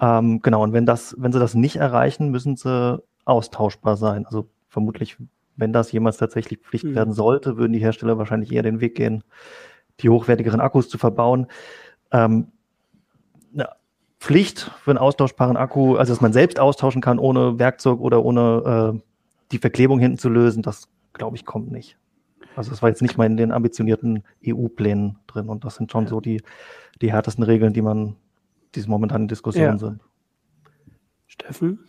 [0.00, 4.26] Ähm, genau, und wenn das, wenn sie das nicht erreichen, müssen sie austauschbar sein.
[4.26, 5.16] Also vermutlich,
[5.56, 6.94] wenn das jemals tatsächlich Pflicht mhm.
[6.94, 9.24] werden sollte, würden die Hersteller wahrscheinlich eher den Weg gehen,
[10.00, 11.46] die hochwertigeren Akkus zu verbauen.
[12.12, 12.48] Ähm,
[13.52, 13.68] ja,
[14.18, 18.94] Pflicht für einen austauschbaren Akku, also dass man selbst austauschen kann, ohne Werkzeug oder ohne
[18.94, 19.00] äh,
[19.52, 21.96] die Verklebung hinten zu lösen, das glaube ich kommt nicht.
[22.56, 26.06] Also das war jetzt nicht mal in den ambitionierten EU-Plänen drin und das sind schon
[26.06, 26.42] so die,
[27.00, 28.16] die härtesten Regeln, die man
[28.74, 29.78] die momentan in Diskussion ja.
[29.78, 30.00] sind.
[31.26, 31.88] Steffen?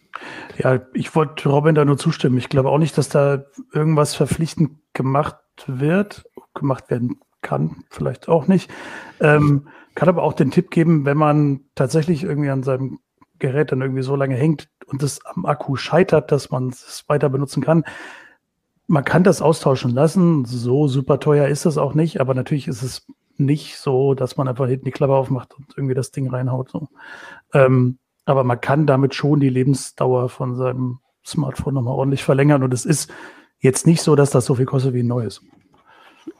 [0.57, 2.37] Ja, ich wollte Robin da nur zustimmen.
[2.37, 3.43] Ich glaube auch nicht, dass da
[3.73, 8.71] irgendwas verpflichtend gemacht wird, gemacht werden kann, vielleicht auch nicht.
[9.19, 12.99] Ähm, kann aber auch den Tipp geben, wenn man tatsächlich irgendwie an seinem
[13.39, 17.29] Gerät dann irgendwie so lange hängt und es am Akku scheitert, dass man es weiter
[17.29, 17.83] benutzen kann.
[18.87, 20.45] Man kann das austauschen lassen.
[20.45, 23.07] So super teuer ist es auch nicht, aber natürlich ist es
[23.39, 26.69] nicht so, dass man einfach hinten die Klappe aufmacht und irgendwie das Ding reinhaut.
[26.69, 26.89] So.
[27.53, 32.63] Ähm, aber man kann damit schon die Lebensdauer von seinem Smartphone nochmal ordentlich verlängern.
[32.63, 33.11] Und es ist
[33.59, 35.41] jetzt nicht so, dass das so viel kostet wie ein neues.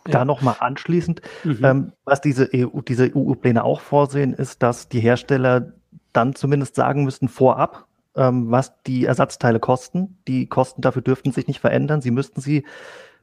[0.05, 0.25] Da ja.
[0.25, 1.59] nochmal anschließend, mhm.
[1.63, 5.73] ähm, was diese EU, diese EU-Pläne auch vorsehen, ist, dass die Hersteller
[6.13, 10.17] dann zumindest sagen müssten vorab, ähm, was die Ersatzteile kosten.
[10.27, 12.01] Die Kosten dafür dürften sich nicht verändern.
[12.01, 12.65] Sie müssten sie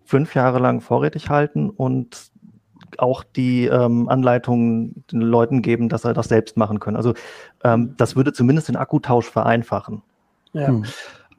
[0.05, 2.32] fünf Jahre lang vorrätig halten und
[3.01, 6.97] auch die ähm, Anleitungen den Leuten geben, dass sie das selbst machen können.
[6.97, 7.15] Also
[7.65, 10.03] ähm, das würde zumindest den Akkutausch vereinfachen.
[10.53, 10.69] Ja.
[10.69, 10.85] Hm.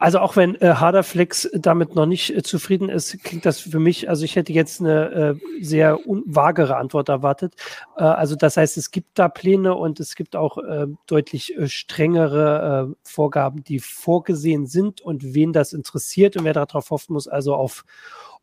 [0.04, 4.10] Also auch wenn äh, Harderflex damit noch nicht äh, zufrieden ist, klingt das für mich,
[4.10, 7.56] also ich hätte jetzt eine äh, sehr vagere Antwort erwartet.
[7.96, 11.70] Äh, also das heißt, es gibt da Pläne und es gibt auch äh, deutlich äh,
[11.70, 17.30] strengere äh, Vorgaben, die vorgesehen sind und wen das interessiert und wer darauf hoffen muss,
[17.30, 17.86] also auf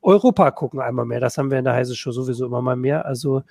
[0.00, 1.20] Europa gucken einmal mehr.
[1.20, 3.04] Das haben wir in der Heise Show sowieso immer mal mehr.
[3.04, 3.42] Also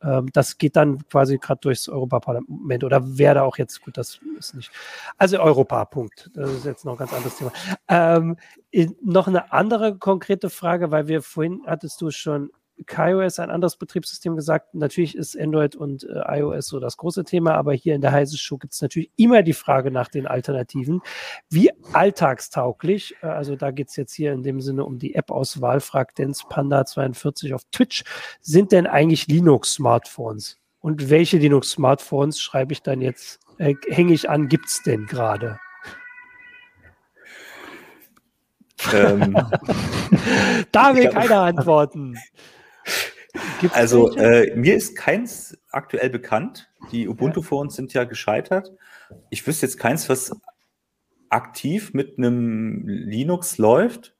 [0.00, 4.54] das geht dann quasi gerade durchs Europaparlament oder wäre da auch jetzt, gut, das ist
[4.54, 4.70] nicht.
[5.16, 6.30] Also Europa, Punkt.
[6.34, 7.52] Das ist jetzt noch ein ganz anderes Thema.
[7.88, 8.36] Ähm,
[9.02, 12.50] noch eine andere konkrete Frage, weil wir vorhin hattest du schon
[12.86, 14.74] KaiOS ein anderes Betriebssystem gesagt.
[14.74, 18.38] Natürlich ist Android und äh, iOS so das große Thema, aber hier in der Heise
[18.38, 21.00] Show gibt es natürlich immer die Frage nach den Alternativen.
[21.50, 25.80] Wie alltagstauglich, äh, also da geht es jetzt hier in dem Sinne um die App-Auswahl,
[25.80, 28.04] fragt Dens Panda42 auf Twitch,
[28.40, 30.58] sind denn eigentlich Linux-Smartphones?
[30.80, 35.58] Und welche Linux-Smartphones schreibe ich dann jetzt, äh, hänge ich an, gibt es denn gerade?
[38.92, 39.34] Ähm,
[40.72, 42.16] da will keiner antworten.
[43.60, 46.70] Gibt's also äh, mir ist keins aktuell bekannt.
[46.92, 48.72] Die Ubuntu-Phones sind ja gescheitert.
[49.30, 50.32] Ich wüsste jetzt keins, was
[51.28, 54.14] aktiv mit einem Linux läuft.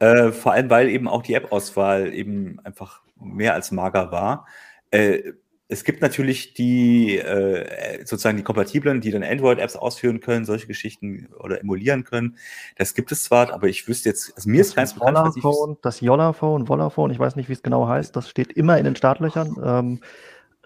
[0.00, 4.46] Äh, vor allem, weil eben auch die App-Auswahl eben einfach mehr als mager war.
[4.90, 5.32] Äh,
[5.68, 11.28] es gibt natürlich die äh, sozusagen die kompatiblen, die dann Android-Apps ausführen können, solche Geschichten
[11.38, 12.36] oder emulieren können.
[12.76, 15.16] Das gibt es zwar, aber ich wüsste jetzt, also mir das ist keins bekannt.
[15.16, 18.84] Volaphone, das Yolla-Phone, Volaphone, ich weiß nicht, wie es genau heißt, das steht immer in
[18.84, 19.56] den Startlöchern.
[19.64, 20.00] Ähm,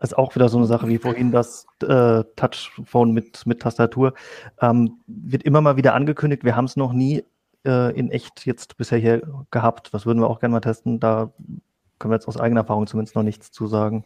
[0.01, 4.15] ist auch wieder so eine Sache wie vorhin das äh, Touchphone mit, mit Tastatur.
[4.61, 6.45] Ähm, wird immer mal wieder angekündigt.
[6.45, 7.25] Wir haben es noch nie
[7.65, 9.93] äh, in echt jetzt bisher hier gehabt.
[9.93, 11.01] Das würden wir auch gerne mal testen.
[11.01, 11.33] Da
[11.99, 14.05] können wir jetzt aus eigener Erfahrung zumindest noch nichts zu sagen.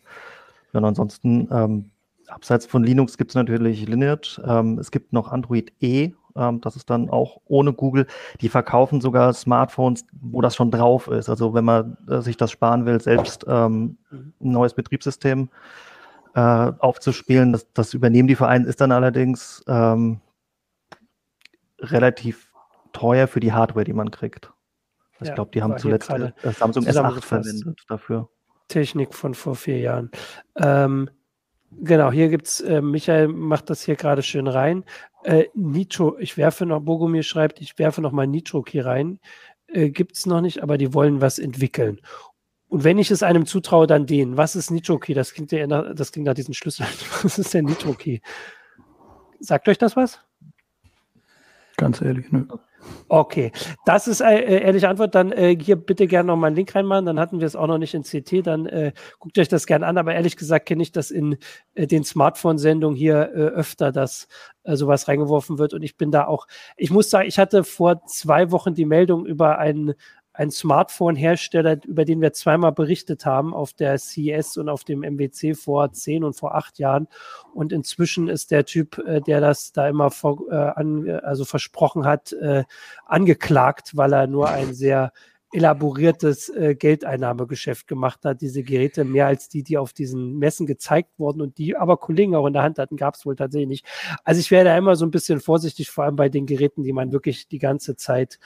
[0.72, 1.90] Ja, und ansonsten, ähm,
[2.28, 4.40] abseits von Linux gibt es natürlich Lineage.
[4.44, 8.06] Ähm, es gibt noch Android E, ähm, das ist dann auch ohne Google.
[8.40, 11.28] Die verkaufen sogar Smartphones, wo das schon drauf ist.
[11.28, 15.50] Also wenn man äh, sich das sparen will, selbst ähm, ein neues Betriebssystem
[16.34, 20.20] äh, aufzuspielen, das, das übernehmen die Vereine, ist dann allerdings ähm,
[21.80, 22.52] relativ
[22.92, 24.52] teuer für die Hardware, die man kriegt.
[25.20, 28.28] Ich ja, glaube, die haben zuletzt äh, Samsung S8 verwendet dafür.
[28.68, 30.10] Technik von vor vier Jahren.
[30.56, 31.10] Ähm,
[31.70, 34.84] genau, hier gibt es, äh, Michael macht das hier gerade schön rein.
[35.24, 39.20] Äh, Nitro, ich werfe noch, Bogomir schreibt, ich werfe noch mal Nitro Key rein.
[39.68, 42.00] Äh, gibt es noch nicht, aber die wollen was entwickeln.
[42.68, 44.36] Und wenn ich es einem zutraue, dann den.
[44.36, 45.14] Was ist Nitro Key?
[45.14, 46.86] Das klingt ja nach, das klingt nach diesen Schlüssel.
[47.22, 48.20] Was ist denn Nitro Key?
[49.40, 50.20] Sagt euch das was?
[51.76, 52.46] Ganz ehrlich, ne?
[53.08, 53.52] Okay,
[53.84, 55.14] das ist eine äh, ehrliche Antwort.
[55.14, 57.06] Dann äh, hier bitte gerne noch mal einen Link reinmachen.
[57.06, 58.46] Dann hatten wir es auch noch nicht in CT.
[58.46, 59.98] Dann äh, guckt euch das gerne an.
[59.98, 61.36] Aber ehrlich gesagt kenne ich das in
[61.74, 64.28] äh, den Smartphone-Sendungen hier äh, öfter, dass
[64.64, 65.74] äh, sowas reingeworfen wird.
[65.74, 69.26] Und ich bin da auch, ich muss sagen, ich hatte vor zwei Wochen die Meldung
[69.26, 69.94] über einen
[70.34, 75.54] ein Smartphone-Hersteller, über den wir zweimal berichtet haben auf der CES und auf dem MWC
[75.54, 77.08] vor zehn und vor acht Jahren.
[77.52, 82.06] Und inzwischen ist der Typ, äh, der das da immer vor, äh, an, also versprochen
[82.06, 82.64] hat, äh,
[83.04, 85.12] angeklagt, weil er nur ein sehr
[85.52, 88.40] elaboriertes äh, Geldeinnahmegeschäft gemacht hat.
[88.40, 92.34] Diese Geräte mehr als die, die auf diesen Messen gezeigt wurden und die aber Kollegen
[92.34, 93.86] auch in der Hand hatten, gab es wohl tatsächlich nicht.
[94.24, 96.94] Also ich wäre da immer so ein bisschen vorsichtig, vor allem bei den Geräten, die
[96.94, 98.38] man wirklich die ganze Zeit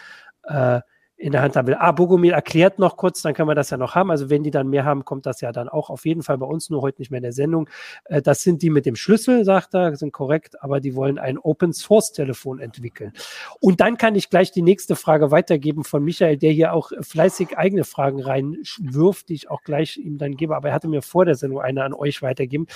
[0.42, 0.80] äh,
[1.18, 1.76] in der Hand haben will.
[1.78, 4.10] Ah, Bogomil erklärt noch kurz, dann können wir das ja noch haben.
[4.10, 6.46] Also wenn die dann mehr haben, kommt das ja dann auch auf jeden Fall bei
[6.46, 7.70] uns, nur heute nicht mehr in der Sendung.
[8.04, 11.38] Äh, das sind die mit dem Schlüssel, sagt er, sind korrekt, aber die wollen ein
[11.38, 13.12] Open Source Telefon entwickeln.
[13.60, 17.56] Und dann kann ich gleich die nächste Frage weitergeben von Michael, der hier auch fleißig
[17.56, 20.54] eigene Fragen reinwirft, die ich auch gleich ihm dann gebe.
[20.54, 22.66] Aber er hatte mir vor der Sendung eine an euch weitergeben.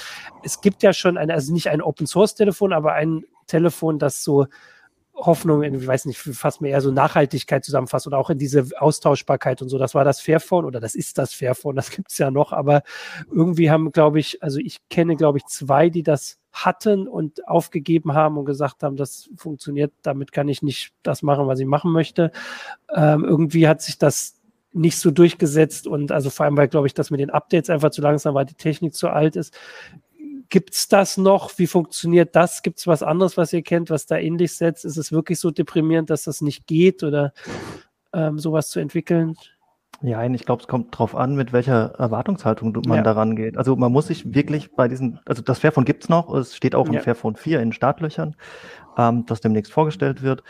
[0.42, 4.24] Es gibt ja schon eine, also nicht ein Open Source Telefon, aber ein Telefon, das
[4.24, 4.46] so
[5.20, 8.66] Hoffnung in, ich weiß nicht, fast mehr eher so Nachhaltigkeit zusammenfasst oder auch in diese
[8.78, 9.78] Austauschbarkeit und so.
[9.78, 12.82] Das war das Fairphone oder das ist das Fairphone, das gibt es ja noch, aber
[13.30, 18.14] irgendwie haben, glaube ich, also ich kenne, glaube ich, zwei, die das hatten und aufgegeben
[18.14, 21.92] haben und gesagt haben, das funktioniert, damit kann ich nicht das machen, was ich machen
[21.92, 22.32] möchte.
[22.94, 24.40] Ähm, irgendwie hat sich das
[24.72, 27.90] nicht so durchgesetzt und also vor allem, weil, glaube ich, das mit den Updates einfach
[27.90, 29.56] zu langsam war, die Technik zu alt ist.
[30.50, 31.58] Gibt es das noch?
[31.58, 32.62] Wie funktioniert das?
[32.62, 34.84] Gibt es was anderes, was ihr kennt, was da ähnlich setzt?
[34.84, 37.32] Ist es wirklich so deprimierend, dass das nicht geht oder
[38.12, 39.36] ähm, sowas zu entwickeln?
[40.02, 43.02] Ja, ich glaube, es kommt drauf an, mit welcher Erwartungshaltung man ja.
[43.02, 43.58] daran geht.
[43.58, 46.74] Also man muss sich wirklich bei diesen, also das Fairphone gibt es noch, es steht
[46.74, 47.00] auch im ja.
[47.00, 48.34] Fairphone 4 in Startlöchern,
[48.96, 50.42] ähm, das demnächst vorgestellt wird.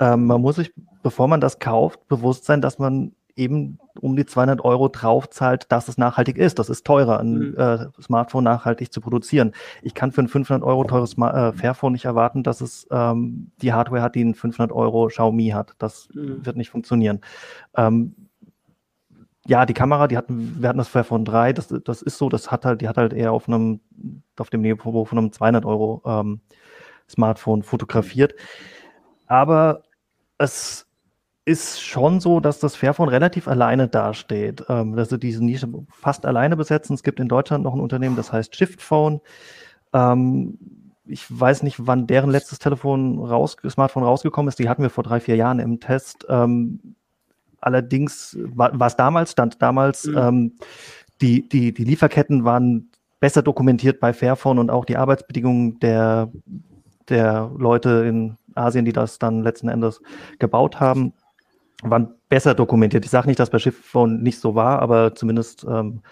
[0.00, 4.26] Ähm, man muss sich, bevor man das kauft, bewusst sein, dass man eben um die
[4.26, 6.58] 200 Euro draufzahlt, dass es nachhaltig ist.
[6.58, 7.54] Das ist teurer, ein mhm.
[7.56, 9.52] äh, Smartphone nachhaltig zu produzieren.
[9.82, 13.72] Ich kann für ein 500 Euro teures äh, Fairphone nicht erwarten, dass es ähm, die
[13.72, 15.74] Hardware hat, die ein 500 Euro Xiaomi hat.
[15.78, 16.44] Das mhm.
[16.44, 17.20] wird nicht funktionieren.
[17.76, 18.14] Ähm,
[19.46, 22.50] ja, die Kamera, die hatten, wir hatten das Fairphone 3, das, das ist so, das
[22.50, 23.80] hat halt, die hat halt eher auf einem,
[24.38, 26.40] auf dem Niveau von einem 200 Euro ähm,
[27.08, 28.34] Smartphone fotografiert.
[29.26, 29.84] Aber
[30.36, 30.87] es
[31.48, 34.64] ist schon so, dass das Fairphone relativ alleine dasteht.
[34.68, 36.92] Ähm, dass sie diese Nische fast alleine besetzen.
[36.92, 39.20] Es gibt in Deutschland noch ein Unternehmen, das heißt Shiftphone.
[39.94, 40.58] Ähm,
[41.06, 44.58] ich weiß nicht, wann deren letztes Telefon raus, Smartphone rausgekommen ist.
[44.58, 46.26] Die hatten wir vor drei, vier Jahren im Test.
[46.28, 46.94] Ähm,
[47.62, 50.18] allerdings war es damals, stand damals, mhm.
[50.18, 50.52] ähm,
[51.22, 56.30] die, die, die Lieferketten waren besser dokumentiert bei Fairphone und auch die Arbeitsbedingungen der,
[57.08, 60.02] der Leute in Asien, die das dann letzten Endes
[60.38, 61.14] gebaut haben,
[61.82, 63.04] waren besser dokumentiert.
[63.04, 66.02] Ich sage nicht, dass bei Schiffphone nicht so war, aber zumindest ähm,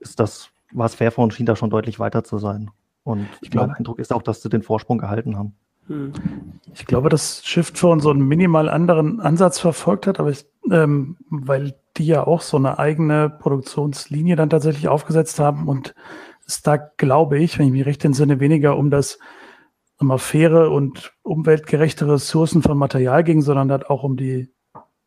[0.00, 2.70] ist das, war es Fairphone, schien da schon deutlich weiter zu sein.
[3.02, 5.54] Und ich glaube, mein Eindruck ist auch, dass sie den Vorsprung gehalten haben.
[5.88, 6.12] Hm.
[6.72, 11.74] Ich glaube, dass Shiftphone so einen minimal anderen Ansatz verfolgt hat, aber ich, ähm, weil
[11.98, 15.94] die ja auch so eine eigene Produktionslinie dann tatsächlich aufgesetzt haben und
[16.46, 19.18] es da, glaube ich, wenn ich mich recht entsinne, weniger um das
[20.00, 24.52] immer faire und umweltgerechte Ressourcen von Material ging, sondern hat auch um die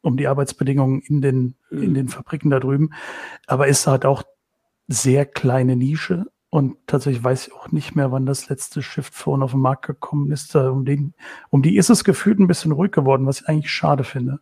[0.07, 1.83] um die Arbeitsbedingungen in den, mhm.
[1.83, 2.91] in den Fabriken da drüben.
[3.45, 4.23] Aber ist halt auch
[4.87, 6.25] sehr kleine Nische.
[6.49, 9.85] Und tatsächlich weiß ich auch nicht mehr, wann das letzte Shift Phone auf den Markt
[9.85, 10.55] gekommen ist.
[10.55, 11.13] Um, den,
[11.49, 14.39] um die ist es gefühlt ein bisschen ruhig geworden, was ich eigentlich schade finde.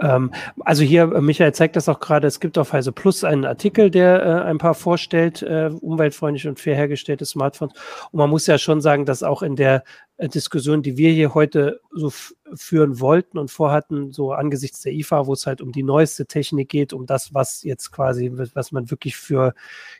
[0.00, 3.44] Ähm, also hier, äh, Michael zeigt das auch gerade, es gibt auf Heise Plus einen
[3.44, 7.74] Artikel, der äh, ein paar vorstellt, äh, umweltfreundlich und fair hergestellte Smartphones.
[8.10, 9.84] Und man muss ja schon sagen, dass auch in der
[10.16, 12.12] äh, Diskussion, die wir hier heute so
[12.54, 16.68] führen wollten und vorhatten, so angesichts der IFA, wo es halt um die neueste Technik
[16.68, 19.54] geht, um das, was jetzt quasi, was man wirklich für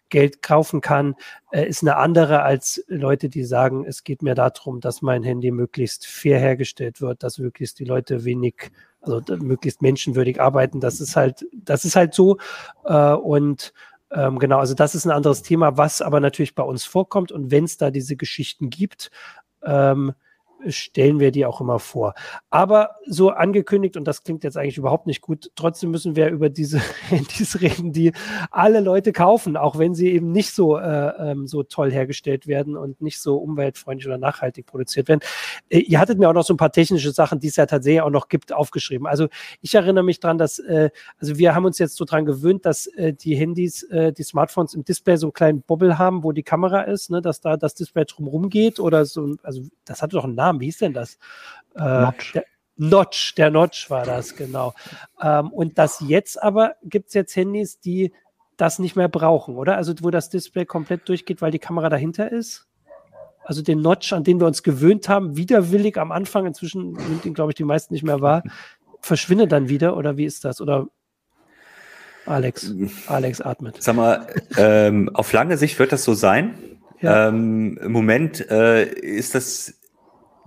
[0.08, 1.14] Geld kaufen kann,
[1.50, 5.50] äh, ist eine andere als Leute, die sagen, es geht mir darum, dass mein Handy
[5.50, 10.80] möglichst fair hergestellt wird, dass möglichst die Leute wenig also möglichst menschenwürdig arbeiten.
[10.80, 12.38] Das ist halt, das ist halt so.
[12.84, 13.72] Äh, und
[14.10, 17.30] ähm, genau, also das ist ein anderes Thema, was aber natürlich bei uns vorkommt.
[17.30, 19.10] Und wenn es da diese Geschichten gibt,
[19.62, 20.14] ähm,
[20.66, 22.14] stellen wir die auch immer vor.
[22.50, 26.50] Aber so angekündigt, und das klingt jetzt eigentlich überhaupt nicht gut, trotzdem müssen wir über
[26.50, 28.12] diese Handys reden, die
[28.50, 32.76] alle Leute kaufen, auch wenn sie eben nicht so, äh, ähm, so toll hergestellt werden
[32.76, 35.20] und nicht so umweltfreundlich oder nachhaltig produziert werden.
[35.68, 38.02] Äh, ihr hattet mir auch noch so ein paar technische Sachen, die es ja tatsächlich
[38.02, 39.06] auch noch gibt, aufgeschrieben.
[39.06, 39.28] Also
[39.60, 42.86] ich erinnere mich dran, dass, äh, also wir haben uns jetzt so dran gewöhnt, dass
[42.86, 46.42] äh, die Handys, äh, die Smartphones im Display so einen kleinen Bobble haben, wo die
[46.42, 50.24] Kamera ist, ne, dass da das Display drumherum geht oder so, also das hatte doch
[50.24, 50.60] einen Namen Namen.
[50.60, 51.18] Wie hieß denn das?
[51.74, 52.32] Äh, Notch.
[52.32, 52.44] Der,
[52.76, 54.74] Notch, der Notch war das, genau.
[55.20, 58.12] Ähm, und das jetzt aber gibt es jetzt Handys, die
[58.56, 59.76] das nicht mehr brauchen, oder?
[59.76, 62.66] Also wo das Display komplett durchgeht, weil die Kamera dahinter ist?
[63.44, 67.34] Also den Notch, an den wir uns gewöhnt haben, widerwillig am Anfang, inzwischen nimmt ihn,
[67.34, 68.42] glaube ich, die meisten nicht mehr wahr,
[69.00, 70.60] verschwindet dann wieder oder wie ist das?
[70.60, 70.88] Oder
[72.26, 72.74] Alex,
[73.06, 73.82] Alex atmet.
[73.82, 74.26] Sag mal,
[74.58, 76.58] ähm, auf lange Sicht wird das so sein.
[77.00, 77.28] Ja.
[77.28, 79.77] Ähm, Im Moment äh, ist das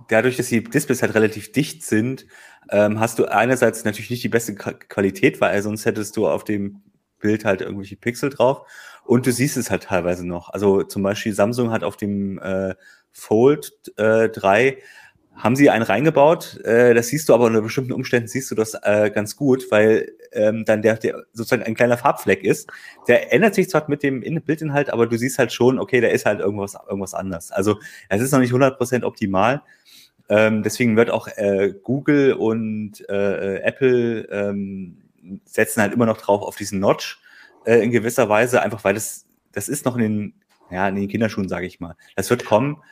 [0.08, 2.26] dadurch, dass die Displays halt relativ dicht sind,
[2.70, 6.82] ähm, hast du einerseits natürlich nicht die beste Qualität, weil sonst hättest du auf dem
[7.18, 8.66] Bild halt irgendwelche Pixel drauf.
[9.04, 10.50] Und du siehst es halt teilweise noch.
[10.50, 12.74] Also zum Beispiel Samsung hat auf dem äh,
[13.10, 14.78] Fold äh, 3
[15.34, 16.60] haben sie einen reingebaut.
[16.64, 20.12] Äh, das siehst du aber unter bestimmten Umständen siehst du das äh, ganz gut, weil
[20.32, 22.70] ähm, dann der, der sozusagen ein kleiner Farbfleck ist.
[23.08, 26.26] Der ändert sich zwar mit dem Bildinhalt, aber du siehst halt schon, okay, da ist
[26.26, 27.50] halt irgendwas, irgendwas anders.
[27.50, 29.62] Also es ist noch nicht 100% optimal.
[30.32, 34.96] Ähm, deswegen wird auch äh, Google und äh, Apple ähm,
[35.44, 37.20] setzen halt immer noch drauf auf diesen Notch
[37.66, 40.34] äh, in gewisser Weise, einfach weil das, das ist noch in den,
[40.70, 41.96] ja, in den Kinderschuhen, sage ich mal.
[42.16, 42.82] Das wird kommen,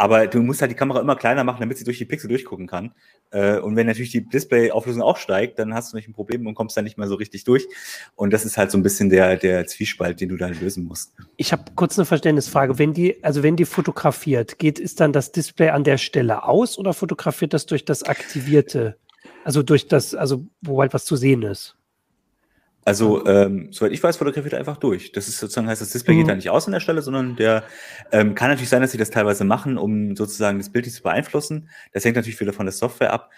[0.00, 2.66] aber du musst halt die Kamera immer kleiner machen, damit sie durch die Pixel durchgucken
[2.66, 2.94] kann.
[3.32, 6.54] Äh, und wenn natürlich die Display-Auflösung auch steigt, dann hast du nicht ein Problem und
[6.54, 7.68] kommst dann nicht mehr so richtig durch.
[8.16, 11.12] Und das ist halt so ein bisschen der, der Zwiespalt, den du dann lösen musst.
[11.36, 12.78] Ich habe kurz eine Verständnisfrage.
[12.78, 16.78] Wenn die, also wenn die fotografiert, geht, ist dann das Display an der Stelle aus
[16.78, 18.96] oder fotografiert das durch das aktivierte?
[19.44, 21.76] Also durch das, also wo halt was zu sehen ist?
[22.90, 25.12] Also, ähm, soweit ich weiß, fotografiert er einfach durch.
[25.12, 26.18] Das ist sozusagen heißt, das Display mhm.
[26.18, 27.62] geht da nicht aus an der Stelle, sondern der
[28.10, 31.04] ähm, kann natürlich sein, dass sie das teilweise machen, um sozusagen das Bild nicht zu
[31.04, 31.68] beeinflussen.
[31.92, 33.30] Das hängt natürlich wieder von der Software ab.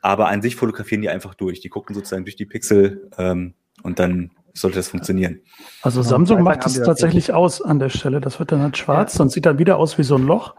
[0.00, 1.58] Aber an sich fotografieren die einfach durch.
[1.58, 5.40] Die gucken sozusagen durch die Pixel ähm, und dann sollte das funktionieren.
[5.82, 8.20] Also Samsung macht es tatsächlich aus an der Stelle.
[8.20, 9.22] Das wird dann halt schwarz ja.
[9.22, 10.54] und sieht dann wieder aus wie so ein Loch.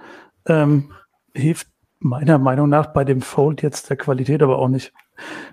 [0.45, 0.91] Ähm,
[1.33, 1.67] hilft
[1.99, 4.91] meiner Meinung nach bei dem Fold jetzt der Qualität aber auch nicht.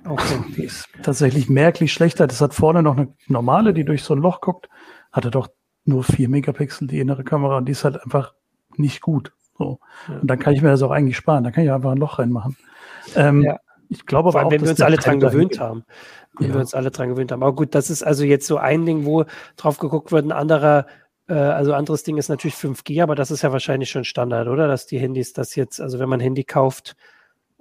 [0.09, 0.39] Okay.
[0.57, 2.27] Die ist tatsächlich merklich schlechter.
[2.27, 4.69] Das hat vorne noch eine normale, die durch so ein Loch guckt.
[5.13, 5.49] Hatte doch
[5.85, 8.35] nur vier Megapixel die innere Kamera und die ist halt einfach
[8.77, 9.33] nicht gut.
[9.59, 9.81] So.
[10.09, 10.19] Ja.
[10.21, 11.45] Und dann kann ich mir das auch eigentlich sparen.
[11.45, 12.57] Da kann ich einfach ein Loch reinmachen.
[13.15, 13.59] Ähm, ja.
[13.89, 15.85] Ich glaube aber auch, wenn wir uns alle dran gewöhnt haben.
[16.39, 16.55] Wenn ja.
[16.55, 17.43] wir uns alle dran gewöhnt haben.
[17.43, 19.25] Aber gut, das ist also jetzt so ein Ding, wo
[19.57, 20.25] drauf geguckt wird.
[20.25, 20.87] Ein anderer,
[21.29, 24.67] äh, also anderes Ding ist natürlich 5G, aber das ist ja wahrscheinlich schon Standard, oder?
[24.67, 26.97] Dass die Handys das jetzt, also wenn man ein Handy kauft,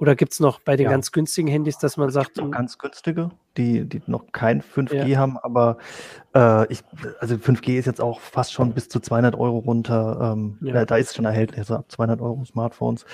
[0.02, 0.90] oder gibt es noch bei den ja.
[0.90, 2.38] ganz günstigen Handys, dass man sagt.
[2.38, 5.20] Noch ganz günstige, die, die noch kein 5G ja.
[5.20, 5.78] haben, aber
[6.34, 6.84] äh, ich,
[7.20, 10.34] also 5G ist jetzt auch fast schon bis zu 200 Euro runter.
[10.34, 10.86] Ähm, ja.
[10.86, 13.06] Da ist schon erhältlich, also ab 200 Euro Smartphones.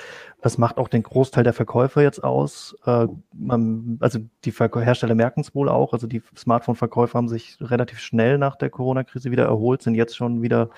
[0.42, 2.74] Das macht auch den Großteil der Verkäufer jetzt aus.
[2.86, 5.92] Äh, man, also die Verkäu Hersteller merken es wohl auch.
[5.92, 10.42] Also die Smartphone-Verkäufer haben sich relativ schnell nach der Corona-Krise wieder erholt, sind jetzt schon
[10.42, 10.70] wieder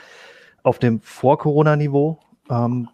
[0.63, 2.17] auf dem Vor-Corona-Niveau.
[2.50, 2.89] Ähm,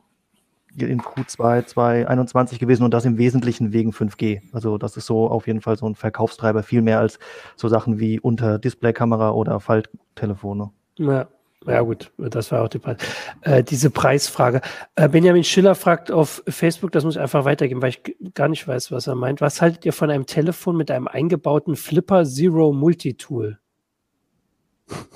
[0.77, 4.41] in Q2 2021 gewesen und das im Wesentlichen wegen 5G.
[4.51, 7.19] Also das ist so auf jeden Fall so ein Verkaufstreiber, viel mehr als
[7.55, 10.71] so Sachen wie unter Displaykamera oder Falttelefone.
[10.97, 11.27] Ja.
[11.67, 12.97] Ja gut, das war auch die Preis.
[13.41, 14.61] Äh, diese Preisfrage.
[14.95, 18.67] Äh, Benjamin Schiller fragt auf Facebook, das muss ich einfach weitergeben, weil ich gar nicht
[18.67, 19.41] weiß, was er meint.
[19.41, 23.57] Was haltet ihr von einem Telefon mit einem eingebauten Flipper Zero Multitool?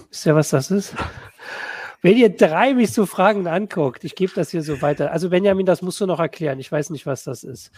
[0.10, 0.96] Wisst ihr, was das ist?
[2.02, 5.12] Wenn ihr drei mich so Fragen anguckt, ich gebe das hier so weiter.
[5.12, 6.60] Also Benjamin, das musst du noch erklären.
[6.60, 7.72] Ich weiß nicht, was das ist.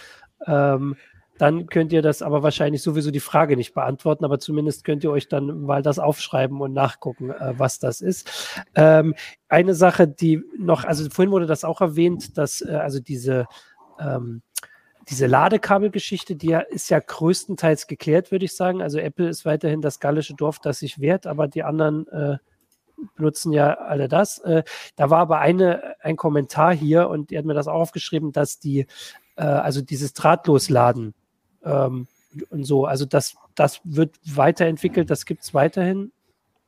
[0.46, 0.96] Ähm,
[1.38, 5.10] dann könnt ihr das aber wahrscheinlich sowieso die Frage nicht beantworten, aber zumindest könnt ihr
[5.10, 8.62] euch dann mal das aufschreiben und nachgucken, äh, was das ist.
[8.76, 9.16] Ähm,
[9.50, 13.48] eine Sache, die noch, also vorhin wurde das auch erwähnt, dass äh, also diese
[14.00, 14.44] ähm,
[15.10, 18.82] diese Ladekabelgeschichte, die ist ja größtenteils geklärt, würde ich sagen.
[18.82, 22.38] Also Apple ist weiterhin das gallische Dorf, das sich wehrt, aber die anderen äh,
[23.16, 24.40] benutzen ja alle das.
[24.40, 24.64] Äh,
[24.96, 28.60] da war aber eine, ein Kommentar hier und die hat mir das auch aufgeschrieben, dass
[28.60, 28.88] die,
[29.36, 31.14] äh, also dieses Drahtlosladen
[31.64, 32.08] ähm,
[32.50, 36.12] und so, also das, das wird weiterentwickelt, das gibt es weiterhin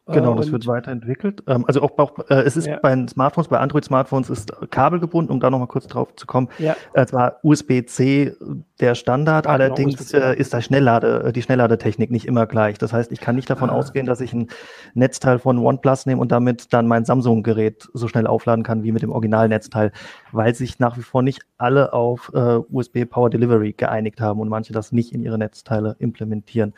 [0.06, 1.44] Genau, das wird weiterentwickelt.
[1.48, 2.78] Ähm, also auch, auch äh, es ist ja.
[2.82, 6.50] bei Smartphones, bei Android-Smartphones ist kabelgebunden, um da nochmal kurz drauf zu kommen.
[6.58, 6.76] Ja.
[6.92, 8.34] Äh, zwar USB-C
[8.82, 12.78] der Standard, ja, genau, allerdings genau, äh, ist da Schnelllade, die Schnellladetechnik nicht immer gleich.
[12.78, 13.74] Das heißt, ich kann nicht davon ah.
[13.74, 14.50] ausgehen, dass ich ein
[14.94, 19.04] Netzteil von OnePlus nehme und damit dann mein Samsung-Gerät so schnell aufladen kann wie mit
[19.04, 19.94] dem Originalnetzteil,
[20.34, 24.49] weil sich nach wie vor nicht alle auf äh, USB Power Delivery geeinigt haben und
[24.49, 26.74] manche das nicht in ihre Netzteile implementieren.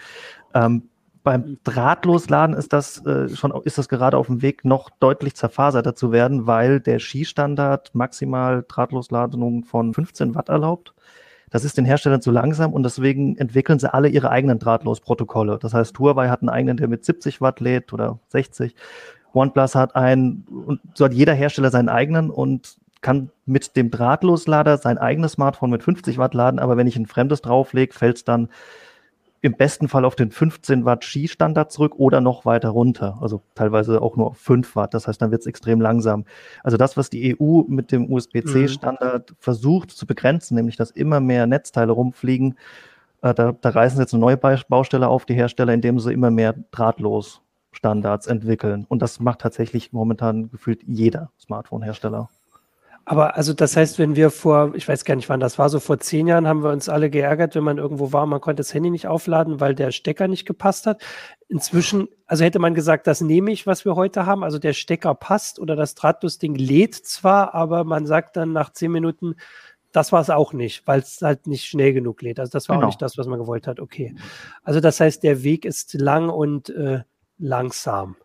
[0.54, 0.90] Ähm,
[1.26, 5.96] beim Drahtlosladen ist das äh, schon ist das gerade auf dem Weg, noch deutlich zerfaserter
[5.96, 10.94] zu werden, weil der Skistandard maximal Drahtlosladungen von 15 Watt erlaubt.
[11.50, 15.58] Das ist den Herstellern zu langsam und deswegen entwickeln sie alle ihre eigenen Drahtlosprotokolle.
[15.60, 18.76] Das heißt, Huawei hat einen eigenen, der mit 70 Watt lädt oder 60.
[19.34, 24.78] OnePlus hat einen und so hat jeder Hersteller seinen eigenen und kann mit dem Drahtloslader
[24.78, 28.26] sein eigenes Smartphone mit 50 Watt laden, aber wenn ich ein fremdes drauflege, fällt es
[28.26, 28.50] dann
[29.42, 33.20] im besten Fall auf den 15 Watt Ski-Standard zurück oder noch weiter runter.
[33.22, 34.94] Also teilweise auch nur auf 5 Watt.
[34.94, 36.26] Das heißt, dann wird es extrem langsam.
[36.64, 39.36] Also das, was die EU mit dem USB-C-Standard mhm.
[39.40, 42.58] versucht zu begrenzen, nämlich dass immer mehr Netzteile rumfliegen,
[43.22, 46.56] äh, da, da reißen jetzt eine neue Baustelle auf, die Hersteller, indem sie immer mehr
[46.72, 48.86] drahtlos Standards entwickeln.
[48.88, 52.30] Und das macht tatsächlich momentan gefühlt jeder Smartphone-Hersteller.
[53.08, 55.80] Aber also das heißt, wenn wir vor, ich weiß gar nicht wann das war, so
[55.80, 58.74] vor zehn Jahren haben wir uns alle geärgert, wenn man irgendwo war, man konnte das
[58.74, 61.04] Handy nicht aufladen, weil der Stecker nicht gepasst hat.
[61.48, 64.44] Inzwischen, also hätte man gesagt, das nehme ich, was wir heute haben.
[64.44, 68.92] Also der Stecker passt oder das Drahtlos-Ding lädt zwar, aber man sagt dann nach zehn
[68.92, 69.36] Minuten,
[69.92, 72.40] das war es auch nicht, weil es halt nicht schnell genug lädt.
[72.40, 72.88] Also das war genau.
[72.88, 73.80] auch nicht das, was man gewollt hat.
[73.80, 74.16] Okay.
[74.64, 77.04] Also das heißt, der Weg ist lang und äh,
[77.38, 78.16] langsam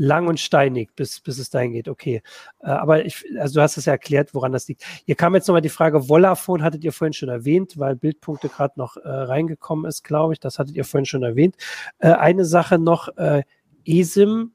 [0.00, 1.86] lang und steinig, bis, bis es dahin geht.
[1.86, 2.22] Okay.
[2.60, 4.82] Äh, aber ich, also du hast es ja erklärt, woran das liegt.
[5.04, 8.78] Hier kam jetzt nochmal die Frage, Vollafone hattet ihr vorhin schon erwähnt, weil Bildpunkte gerade
[8.78, 10.40] noch äh, reingekommen ist, glaube ich.
[10.40, 11.56] Das hattet ihr vorhin schon erwähnt.
[11.98, 13.42] Äh, eine Sache noch, äh,
[13.84, 14.52] ESIM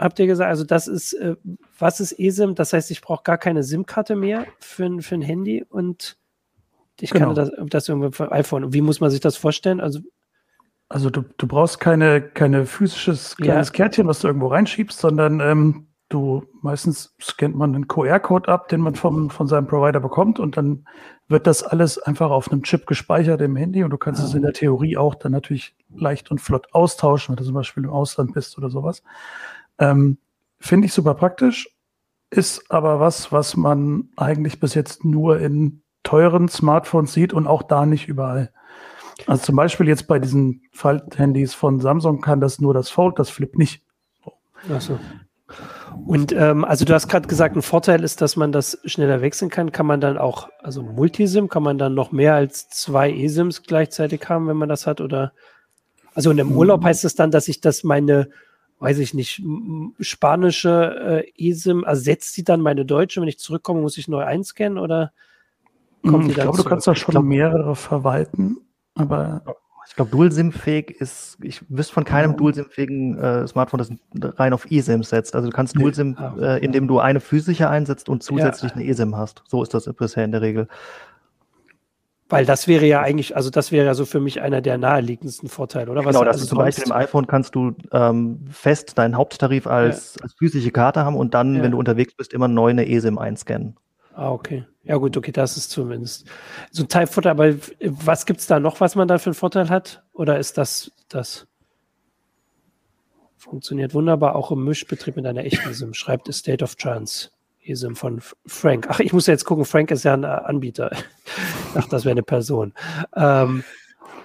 [0.00, 1.36] habt ihr gesagt, also das ist, äh,
[1.78, 2.56] was ist ESIM?
[2.56, 6.18] Das heißt, ich brauche gar keine SIM-Karte mehr für, für ein Handy und
[7.00, 7.26] ich genau.
[7.26, 8.72] kann das, das irgendwie für iPhone.
[8.72, 9.80] Wie muss man sich das vorstellen?
[9.80, 10.00] Also
[10.88, 13.74] also du, du brauchst keine, keine physisches kleines ja.
[13.74, 18.80] Kärtchen, was du irgendwo reinschiebst, sondern ähm, du meistens scannt man einen QR-Code ab, den
[18.80, 20.86] man vom, von seinem Provider bekommt und dann
[21.28, 24.42] wird das alles einfach auf einem Chip gespeichert im Handy und du kannst es in
[24.42, 28.32] der Theorie auch dann natürlich leicht und flott austauschen, wenn du zum Beispiel im Ausland
[28.32, 29.02] bist oder sowas.
[29.78, 30.16] Ähm,
[30.58, 31.68] Finde ich super praktisch,
[32.30, 37.62] ist aber was, was man eigentlich bis jetzt nur in teuren Smartphones sieht und auch
[37.62, 38.50] da nicht überall.
[39.26, 43.30] Also zum Beispiel jetzt bei diesen Fold-Handys von Samsung kann das nur das Fold, das
[43.30, 43.82] Flip nicht.
[44.70, 44.98] Ach so.
[46.06, 49.50] Und ähm, also du hast gerade gesagt, ein Vorteil ist, dass man das schneller wechseln
[49.50, 49.72] kann.
[49.72, 54.28] Kann man dann auch, also Multisim, kann man dann noch mehr als zwei eSIMs gleichzeitig
[54.28, 55.00] haben, wenn man das hat?
[55.00, 55.32] Oder
[56.14, 58.28] also in einem Urlaub heißt es das dann, dass ich das meine,
[58.78, 59.42] weiß ich nicht,
[60.00, 63.20] spanische äh, eSIM ersetzt die dann meine deutsche.
[63.20, 65.12] Wenn ich zurückkomme, muss ich neu einscannen oder
[66.02, 68.58] kommt hm, ich die dann Ich glaube, du kannst da schon mehrere verwalten.
[68.98, 69.42] Aber
[69.88, 73.78] ich glaube, Dual-SIM-fähig ist, ich wüsste von keinem Dual-SIM-fähigen äh, Smartphone,
[74.14, 75.34] das rein auf eSIM setzt.
[75.34, 75.82] Also du kannst nee.
[75.82, 78.76] Dual-SIM, ah, äh, indem du eine physische einsetzt und zusätzlich ja.
[78.76, 79.42] eine eSIM hast.
[79.46, 80.68] So ist das bisher in der Regel.
[82.28, 85.48] Weil das wäre ja eigentlich, also das wäre ja so für mich einer der naheliegendsten
[85.48, 86.04] Vorteile, oder?
[86.04, 90.24] Was genau, also zum Beispiel im iPhone kannst du ähm, fest deinen Haupttarif als, ja.
[90.24, 91.62] als physische Karte haben und dann, ja.
[91.62, 93.76] wenn du unterwegs bist, immer neu eine eSIM einscannen.
[94.18, 94.64] Ah, okay.
[94.82, 96.26] Ja, gut, okay, das ist zumindest
[96.72, 97.30] so ein Teilvorteil.
[97.30, 100.02] Aber was gibt es da noch, was man da für einen Vorteil hat?
[100.12, 101.46] Oder ist das das?
[103.36, 107.30] Funktioniert wunderbar auch im Mischbetrieb mit einer echten SIM, schreibt State of Trance.
[107.64, 108.88] eSIM von Frank.
[108.90, 110.90] Ach, ich muss ja jetzt gucken, Frank ist ja ein äh, Anbieter.
[111.74, 112.74] Dachte, das wäre eine Person.
[113.14, 113.62] Ähm,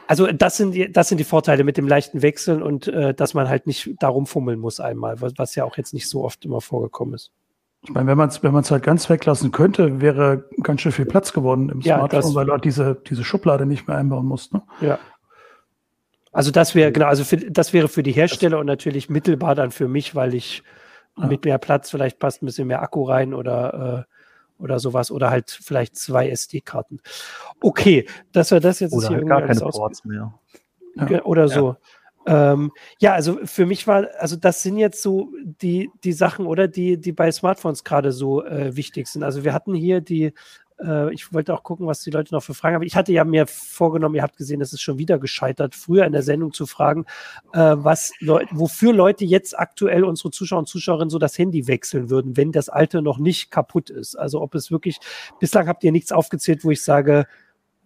[0.08, 3.36] also das sind, die, das sind die Vorteile mit dem leichten Wechseln und äh, dass
[3.36, 6.44] man halt nicht darum fummeln muss einmal, was, was ja auch jetzt nicht so oft
[6.46, 7.32] immer vorgekommen ist.
[7.84, 11.34] Ich meine, wenn man es wenn halt ganz weglassen könnte, wäre ganz schön viel Platz
[11.34, 14.54] geworden im ja, Smartphone, das, weil du halt diese, diese Schublade nicht mehr einbauen musst.
[14.54, 14.62] Ne?
[14.80, 15.00] Ja.
[16.32, 19.72] Also das wäre, genau, also für, das wäre für die Hersteller und natürlich mittelbar dann
[19.72, 20.64] für mich, weil ich
[21.18, 21.28] ja.
[21.28, 25.30] mit mehr Platz vielleicht passt ein bisschen mehr Akku rein oder, äh, oder sowas oder
[25.30, 27.02] halt vielleicht zwei SD-Karten.
[27.62, 30.34] Okay, dass wir das jetzt oder hier gar keine Ports mehr.
[30.96, 31.24] Ja.
[31.24, 31.70] Oder so.
[31.70, 31.78] Ja.
[32.26, 36.68] Ähm, ja, also für mich war, also das sind jetzt so die, die Sachen, oder
[36.68, 39.24] die, die bei Smartphones gerade so äh, wichtig sind.
[39.24, 40.34] Also wir hatten hier die,
[40.82, 42.84] äh, ich wollte auch gucken, was die Leute noch für Fragen haben.
[42.84, 46.14] Ich hatte ja mir vorgenommen, ihr habt gesehen, das ist schon wieder gescheitert, früher in
[46.14, 47.06] der Sendung zu fragen,
[47.54, 52.10] äh, was Leute, wofür Leute jetzt aktuell unsere Zuschauer und Zuschauerinnen so das Handy wechseln
[52.10, 54.16] würden, wenn das alte noch nicht kaputt ist.
[54.16, 55.00] Also ob es wirklich,
[55.40, 57.26] bislang habt ihr nichts aufgezählt, wo ich sage,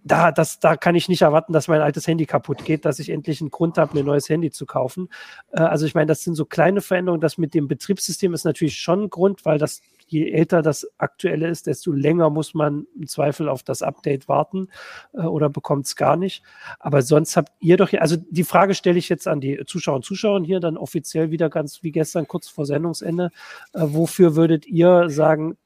[0.07, 3.09] da, das, da kann ich nicht erwarten, dass mein altes Handy kaputt geht, dass ich
[3.09, 5.09] endlich einen Grund habe, mir ein neues Handy zu kaufen.
[5.51, 7.21] Äh, also ich meine, das sind so kleine Veränderungen.
[7.21, 11.47] Das mit dem Betriebssystem ist natürlich schon ein Grund, weil das, je älter das aktuelle
[11.47, 14.69] ist, desto länger muss man im Zweifel auf das Update warten
[15.13, 16.43] äh, oder bekommt es gar nicht.
[16.79, 20.05] Aber sonst habt ihr doch, also die Frage stelle ich jetzt an die Zuschauer und
[20.05, 23.31] Zuschauer hier dann offiziell wieder ganz wie gestern, kurz vor Sendungsende.
[23.73, 25.57] Äh, wofür würdet ihr sagen,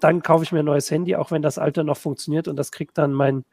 [0.00, 2.72] dann kaufe ich mir ein neues Handy, auch wenn das alte noch funktioniert und das
[2.72, 3.44] kriegt dann mein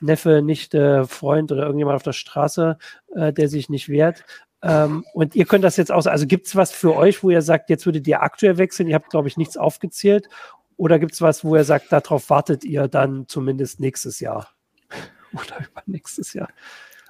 [0.00, 2.78] Neffe, Nichte, Freund oder irgendjemand auf der Straße,
[3.14, 4.24] äh, der sich nicht wehrt.
[4.62, 7.42] Ähm, und ihr könnt das jetzt aus, also gibt es was für euch, wo ihr
[7.42, 8.88] sagt, jetzt würdet ihr aktuell wechseln?
[8.88, 10.28] Ihr habt, glaube ich, nichts aufgezählt.
[10.76, 14.48] Oder gibt es was, wo ihr sagt, darauf wartet ihr dann zumindest nächstes Jahr?
[15.32, 16.48] Oder übernächstes Jahr?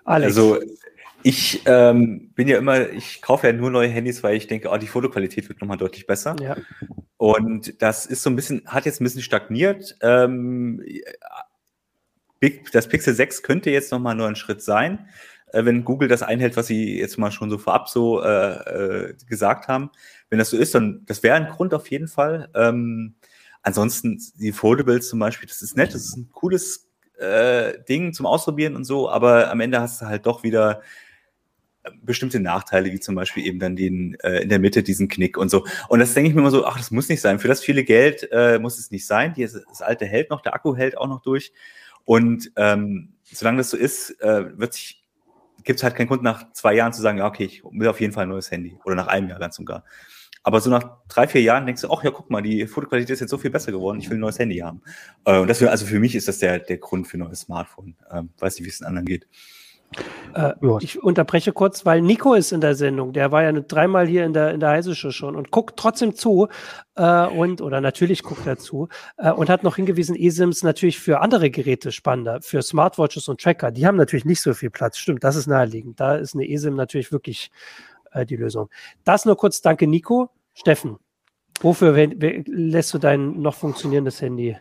[0.05, 0.37] Alex.
[0.37, 0.59] Also
[1.23, 4.77] ich ähm, bin ja immer, ich kaufe ja nur neue Handys, weil ich denke, oh,
[4.77, 6.37] die Fotoqualität wird nochmal deutlich besser.
[6.41, 6.57] Ja.
[7.17, 9.97] Und das ist so ein bisschen, hat jetzt ein bisschen stagniert.
[10.01, 10.83] Ähm,
[12.73, 15.09] das Pixel 6 könnte jetzt nochmal nur ein Schritt sein,
[15.53, 19.15] äh, wenn Google das einhält, was sie jetzt mal schon so vorab so äh, äh,
[19.29, 19.91] gesagt haben.
[20.31, 22.49] Wenn das so ist, dann das wäre ein Grund auf jeden Fall.
[22.55, 23.15] Ähm,
[23.63, 26.89] ansonsten die Foldables zum Beispiel, das ist nett, das ist ein cooles
[27.19, 30.83] äh, Ding zum Ausprobieren und so, aber am Ende hast du halt doch wieder
[32.03, 35.51] bestimmte Nachteile, wie zum Beispiel eben dann den äh, in der Mitte diesen Knick und
[35.51, 35.67] so.
[35.89, 37.39] Und das denke ich mir immer so, ach, das muss nicht sein.
[37.39, 39.35] Für das viele Geld äh, muss es nicht sein.
[39.35, 41.53] Die, das alte hält noch, der Akku hält auch noch durch.
[42.05, 45.05] Und ähm, solange das so ist, äh, wird sich,
[45.65, 48.01] gibt es halt keinen Grund nach zwei Jahren zu sagen, ja, okay, ich will auf
[48.01, 48.79] jeden Fall ein neues Handy.
[48.85, 49.85] Oder nach einem Jahr ganz und gar.
[50.45, 53.21] Aber so nach drei, vier Jahren denkst du, ach ja, guck mal, die Fotoqualität ist
[53.21, 54.83] jetzt so viel besser geworden, ich will ein neues Handy haben.
[55.25, 57.95] Äh, und das, also für mich ist das der, der Grund für ein neues Smartphone.
[58.11, 59.29] Ähm, weiß nicht, wie es den anderen geht.
[60.35, 63.13] Äh, ich unterbreche kurz, weil Nico ist in der Sendung.
[63.13, 66.49] Der war ja dreimal hier in der, in der Heise schon und guckt trotzdem zu.
[66.95, 68.89] Äh, und, oder natürlich guckt er zu.
[69.17, 73.71] Äh, und hat noch hingewiesen, eSIMs natürlich für andere Geräte spannender, für Smartwatches und Tracker.
[73.71, 74.99] Die haben natürlich nicht so viel Platz.
[74.99, 76.01] Stimmt, das ist naheliegend.
[76.01, 77.51] Da ist eine eSIM natürlich wirklich
[78.13, 78.71] äh, die Lösung.
[79.05, 80.31] Das nur kurz, danke Nico.
[80.55, 80.99] Steffen,
[81.63, 84.55] wofür lässt du dein noch funktionierendes Handy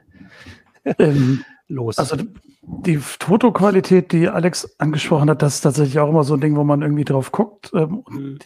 [0.97, 1.97] ähm, los?
[1.97, 2.17] Also
[2.61, 6.63] die Fotoqualität, die Alex angesprochen hat, das ist tatsächlich auch immer so ein Ding, wo
[6.63, 7.72] man irgendwie drauf guckt.
[7.74, 8.39] Ähm, mhm.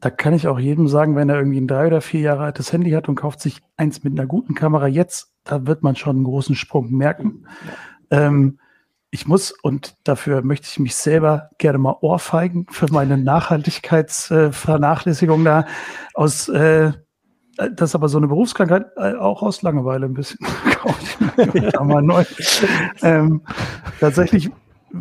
[0.00, 2.72] Da kann ich auch jedem sagen, wenn er irgendwie ein drei oder vier Jahre altes
[2.72, 6.16] Handy hat und kauft sich eins mit einer guten Kamera jetzt, da wird man schon
[6.16, 7.46] einen großen Sprung merken.
[8.10, 8.26] Ja.
[8.26, 8.58] Ähm,
[9.12, 15.44] ich muss, und dafür möchte ich mich selber gerne mal ohrfeigen für meine Nachhaltigkeitsvernachlässigung äh,
[15.44, 15.66] da
[16.14, 16.92] aus äh,
[17.68, 20.38] das ist aber so eine Berufskrankheit, äh, auch aus Langeweile ein bisschen.
[21.82, 22.24] mal neu.
[23.02, 23.42] ähm,
[23.98, 24.50] tatsächlich,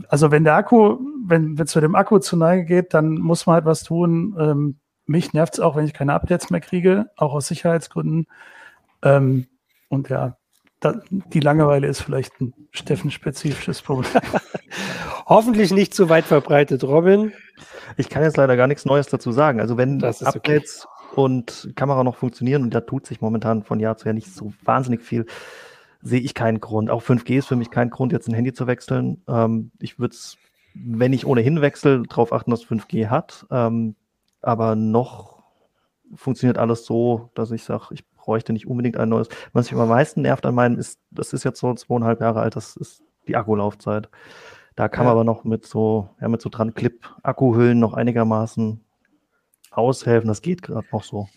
[0.09, 3.55] also wenn der Akku, wenn es zu dem Akku zu Neige geht, dann muss man
[3.55, 4.35] halt was tun.
[4.39, 8.27] Ähm, mich nervt es auch, wenn ich keine Updates mehr kriege, auch aus Sicherheitsgründen.
[9.03, 9.47] Ähm,
[9.87, 10.37] und ja,
[10.79, 14.21] da, die Langeweile ist vielleicht ein Steffen-spezifisches Problem.
[15.25, 17.33] Hoffentlich nicht zu weit verbreitet, Robin.
[17.97, 19.59] Ich kann jetzt leider gar nichts Neues dazu sagen.
[19.59, 23.97] Also wenn Updates okay und Kamera noch funktionieren und da tut sich momentan von Jahr
[23.97, 25.25] zu Jahr nicht so wahnsinnig viel,
[26.01, 26.89] sehe ich keinen Grund.
[26.89, 29.21] Auch 5G ist für mich kein Grund, jetzt ein Handy zu wechseln.
[29.27, 30.37] Ähm, ich würde es,
[30.73, 33.45] wenn ich ohnehin wechsle, darauf achten, dass 5G hat.
[33.51, 33.95] Ähm,
[34.41, 35.43] aber noch
[36.15, 39.27] funktioniert alles so, dass ich sage, ich bräuchte nicht unbedingt ein neues.
[39.51, 42.55] Was mich am meisten nervt an meinem ist, das ist jetzt so zweieinhalb Jahre alt,
[42.55, 44.09] das ist die Akkulaufzeit.
[44.77, 48.85] Da kann man aber noch mit so, ja, mit so dran Clip-Akkuhüllen noch einigermaßen
[49.71, 50.27] aushelfen.
[50.27, 51.29] Das geht gerade noch so.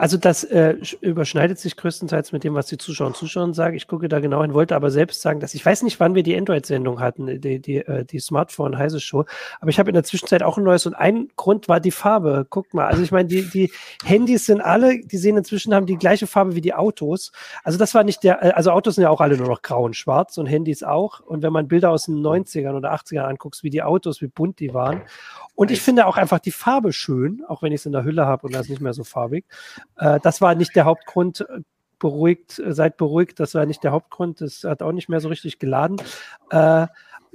[0.00, 3.76] Also das äh, überschneidet sich größtenteils mit dem, was die Zuschauer und Zuschauer sagen.
[3.76, 6.22] Ich gucke da genau hin, wollte aber selbst sagen, dass ich weiß nicht, wann wir
[6.22, 9.26] die Android-Sendung hatten, die, die, äh, die Smartphone-Heise-Show,
[9.60, 12.46] aber ich habe in der Zwischenzeit auch ein neues und ein Grund war die Farbe.
[12.48, 13.70] Guck mal, also ich meine, die, die
[14.02, 17.30] Handys sind alle, die sehen inzwischen, haben die gleiche Farbe wie die Autos.
[17.62, 19.84] Also das war nicht der, äh, also Autos sind ja auch alle nur noch grau
[19.84, 21.20] und schwarz und Handys auch.
[21.20, 24.60] Und wenn man Bilder aus den 90ern oder 80ern anguckt, wie die Autos, wie bunt
[24.60, 25.02] die waren.
[25.54, 28.24] Und ich finde auch einfach die Farbe schön, auch wenn ich es in der Hülle
[28.24, 29.44] habe und das ist nicht mehr so farbig.
[29.96, 31.46] Äh, das war nicht der Hauptgrund.
[31.98, 34.40] Beruhigt, äh, seid beruhigt, das war nicht der Hauptgrund.
[34.40, 35.96] Das hat auch nicht mehr so richtig geladen.
[36.50, 36.86] Äh,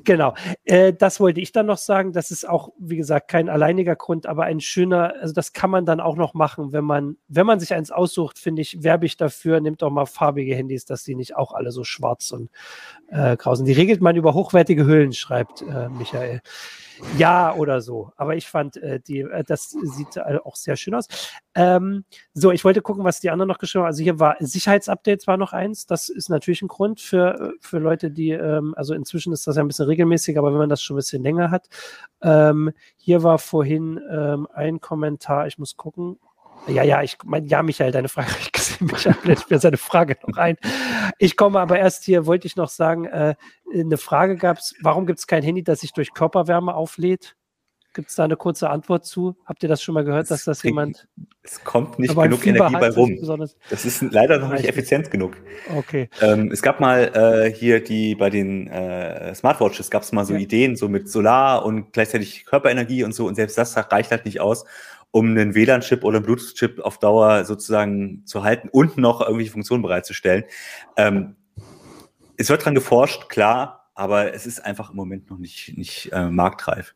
[0.04, 0.34] Genau,
[0.66, 2.12] äh, das wollte ich dann noch sagen.
[2.12, 5.86] Das ist auch, wie gesagt, kein alleiniger Grund, aber ein schöner, also das kann man
[5.86, 9.16] dann auch noch machen, wenn man, wenn man sich eins aussucht, finde ich, werbe ich
[9.16, 12.50] dafür, nimmt doch mal farbige Handys, dass die nicht auch alle so schwarz und
[13.08, 13.56] äh, grau.
[13.56, 16.42] Die regelt man über hochwertige Hüllen, schreibt äh, Michael.
[17.18, 18.12] Ja oder so.
[18.16, 21.08] Aber ich fand, äh, die, äh, das sieht äh, auch sehr schön aus.
[21.56, 23.88] Ähm, so, ich wollte gucken, was die anderen noch geschrieben haben.
[23.88, 25.86] Also hier war Sicherheitsupdates war noch eins.
[25.86, 29.56] Das ist natürlich ein Grund für, äh, für Leute, die, ähm, also inzwischen ist das
[29.56, 31.68] ja ein bisschen regelmäßig, aber wenn man das schon ein bisschen länger hat.
[32.22, 36.18] Ähm, hier war vorhin ähm, ein Kommentar, ich muss gucken.
[36.68, 38.88] Ja, ja, ich meine, ja, Michael, deine Frage habe ich gesehen.
[38.92, 40.58] Michael lädt mir seine Frage noch ein.
[41.20, 43.36] Ich komme aber erst hier, wollte ich noch sagen, äh,
[43.74, 47.36] eine Frage gab es, warum gibt es kein Handy, das sich durch Körperwärme auflädt?
[47.96, 49.38] Gibt es da eine kurze Antwort zu?
[49.46, 51.08] Habt ihr das schon mal gehört, dass das jemand.
[51.44, 53.18] Es kommt nicht genug Energie bei rum.
[53.70, 55.38] Das ist leider noch nicht effizient genug.
[55.74, 56.10] Okay.
[56.22, 60.34] Ähm, es gab mal äh, hier die bei den äh, Smartwatches gab es mal so
[60.34, 60.42] ja.
[60.42, 64.42] Ideen, so mit Solar und gleichzeitig Körperenergie und so, und selbst das reicht halt nicht
[64.42, 64.66] aus
[65.16, 69.82] um einen WLAN-Chip oder einen Bluetooth-Chip auf Dauer sozusagen zu halten und noch irgendwelche Funktionen
[69.82, 70.44] bereitzustellen.
[70.98, 71.38] Ähm,
[72.36, 76.30] es wird dran geforscht, klar, aber es ist einfach im Moment noch nicht, nicht äh,
[76.30, 76.96] marktreif.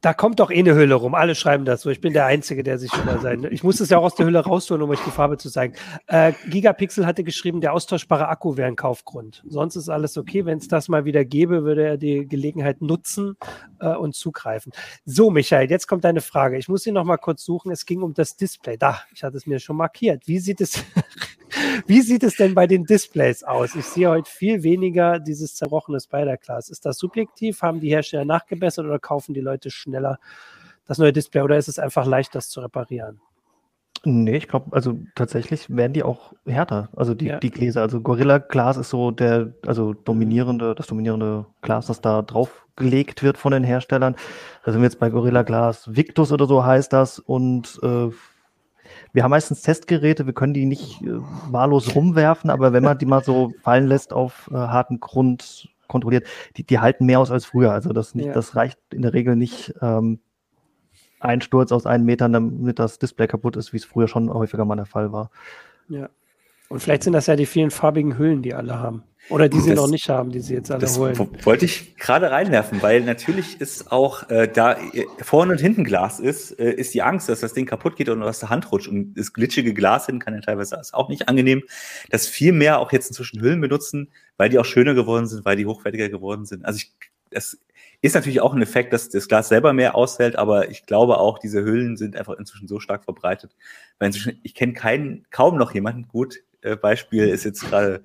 [0.00, 1.16] Da kommt doch eh eine Hülle rum.
[1.16, 1.90] Alle schreiben das so.
[1.90, 3.48] Ich bin der Einzige, der sich über sein.
[3.50, 5.74] Ich muss es ja auch aus der Hülle rausholen, um euch die Farbe zu zeigen.
[6.06, 9.42] Äh, Gigapixel hatte geschrieben, der austauschbare Akku wäre ein Kaufgrund.
[9.48, 10.44] Sonst ist alles okay.
[10.44, 13.36] Wenn es das mal wieder gäbe, würde er die Gelegenheit nutzen
[13.80, 14.72] äh, und zugreifen.
[15.04, 16.58] So, Michael, jetzt kommt deine Frage.
[16.58, 17.72] Ich muss sie noch mal kurz suchen.
[17.72, 18.76] Es ging um das Display.
[18.76, 20.28] Da, ich hatte es mir schon markiert.
[20.28, 20.84] Wie sieht es,
[21.86, 23.74] wie sieht es denn bei den Displays aus?
[23.74, 26.68] Ich sehe heute viel weniger dieses zerbrochene Spider-Class.
[26.70, 27.62] Ist das subjektiv?
[27.62, 30.18] Haben die Hersteller nachgebessert oder kaufen die Leute schneller
[30.88, 33.20] das neue Display oder ist es einfach leicht, das zu reparieren?
[34.04, 37.38] Nee, ich glaube, also tatsächlich werden die auch härter, also die, ja.
[37.38, 37.82] die Gläser.
[37.82, 43.22] Also Gorilla Glas ist so der, also dominierende, das dominierende Glas, das da drauf gelegt
[43.22, 44.14] wird von den Herstellern.
[44.64, 48.08] Da sind wir jetzt bei Gorilla Glas Victus oder so heißt das und äh,
[49.18, 51.18] wir haben meistens Testgeräte, wir können die nicht äh,
[51.50, 56.24] wahllos rumwerfen, aber wenn man die mal so fallen lässt auf äh, harten Grund, kontrolliert,
[56.56, 57.72] die, die halten mehr aus als früher.
[57.72, 58.32] Also das, nicht, ja.
[58.32, 60.20] das reicht in der Regel nicht ähm,
[61.18, 64.64] ein Sturz aus einen Metern, damit das Display kaputt ist, wie es früher schon häufiger
[64.64, 65.32] mal der Fall war.
[65.88, 66.08] Ja.
[66.68, 69.02] Und vielleicht sind das ja die vielen farbigen Hüllen, die alle haben.
[69.30, 71.18] Oder die sie das, noch nicht haben, die sie jetzt alle das holen.
[71.42, 76.18] Wollte ich gerade reinwerfen, weil natürlich ist auch, äh, da äh, vorne und hinten Glas
[76.18, 78.88] ist, äh, ist die Angst, dass das Ding kaputt geht und aus der Hand rutscht.
[78.88, 81.62] Und das glitschige Glas hin kann ja teilweise ist auch nicht angenehm.
[82.10, 85.56] Dass viel mehr auch jetzt inzwischen Hüllen benutzen, weil die auch schöner geworden sind, weil
[85.56, 86.64] die hochwertiger geworden sind.
[86.64, 86.92] Also ich,
[87.30, 87.58] das
[88.00, 91.38] ist natürlich auch ein Effekt, dass das Glas selber mehr aushält, aber ich glaube auch,
[91.38, 93.56] diese Hüllen sind einfach inzwischen so stark verbreitet.
[93.98, 96.38] Weil inzwischen, ich kenne keinen, kaum noch jemanden, gut,
[96.80, 98.02] Beispiel ist jetzt gerade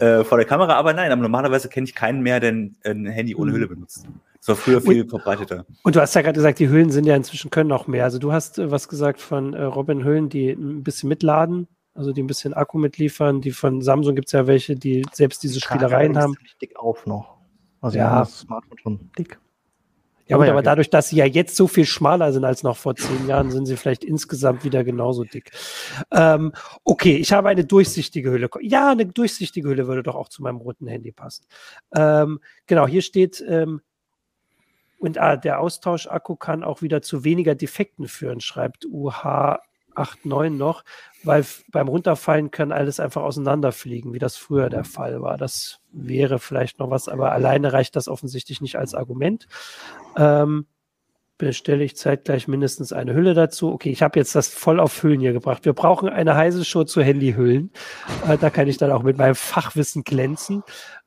[0.00, 3.34] äh, vor der Kamera, aber nein, aber normalerweise kenne ich keinen mehr, der ein Handy
[3.34, 4.06] ohne Hülle benutzt.
[4.42, 5.66] Das war früher viel und, verbreiteter.
[5.84, 8.02] Und du hast ja gerade gesagt, die Hüllen sind ja inzwischen können noch mehr.
[8.02, 12.12] Also du hast äh, was gesagt von äh, Robin Hüllen, die ein bisschen mitladen, also
[12.12, 13.40] die ein bisschen Akku mitliefern.
[13.40, 16.34] Die von Samsung gibt es ja welche, die selbst diese Spielereien haben.
[16.60, 17.38] Dick auf noch.
[17.80, 19.38] Also ja, das Smartphone schon dick.
[20.26, 22.76] Ja, aber, gut, aber dadurch, dass sie ja jetzt so viel schmaler sind als noch
[22.76, 25.50] vor zehn Jahren, sind sie vielleicht insgesamt wieder genauso dick.
[26.12, 26.52] Ähm,
[26.84, 28.48] okay, ich habe eine durchsichtige Hülle.
[28.60, 31.46] Ja, eine durchsichtige Hülle würde doch auch zu meinem roten Handy passen.
[31.94, 33.80] Ähm, genau, hier steht, ähm,
[34.98, 39.58] und ah, der Austauschakku kann auch wieder zu weniger Defekten führen, schreibt UH
[39.94, 40.84] 8.9 noch,
[41.24, 45.36] weil beim Runterfallen kann alles einfach auseinanderfliegen, wie das früher der Fall war.
[45.38, 49.46] Das wäre vielleicht noch was, aber alleine reicht das offensichtlich nicht als Argument.
[50.16, 50.66] Ähm,
[51.38, 53.72] bestelle ich zeitgleich mindestens eine Hülle dazu.
[53.72, 55.64] Okay, ich habe jetzt das voll auf Hüllen hier gebracht.
[55.64, 57.70] Wir brauchen eine heiße Show zu Handyhüllen.
[58.28, 60.62] Äh, da kann ich dann auch mit meinem Fachwissen glänzen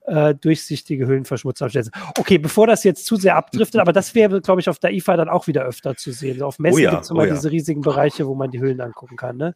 [0.08, 1.90] äh, durchsichtige Höhlenverschmutzer aufstellen.
[2.18, 5.18] Okay, bevor das jetzt zu sehr abdriftet, aber das wäre, glaube ich, auf der IFA
[5.18, 6.42] dann auch wieder öfter zu sehen.
[6.42, 7.34] auf Messen oh ja, gibt es immer oh ja.
[7.34, 9.38] diese riesigen Bereiche, wo man die Höhlen angucken kann.
[9.38, 9.56] Ne?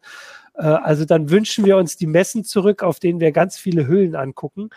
[0.60, 4.14] Äh, also dann wünschen wir uns die Messen zurück, auf denen wir ganz viele Höhlen
[4.14, 4.70] angucken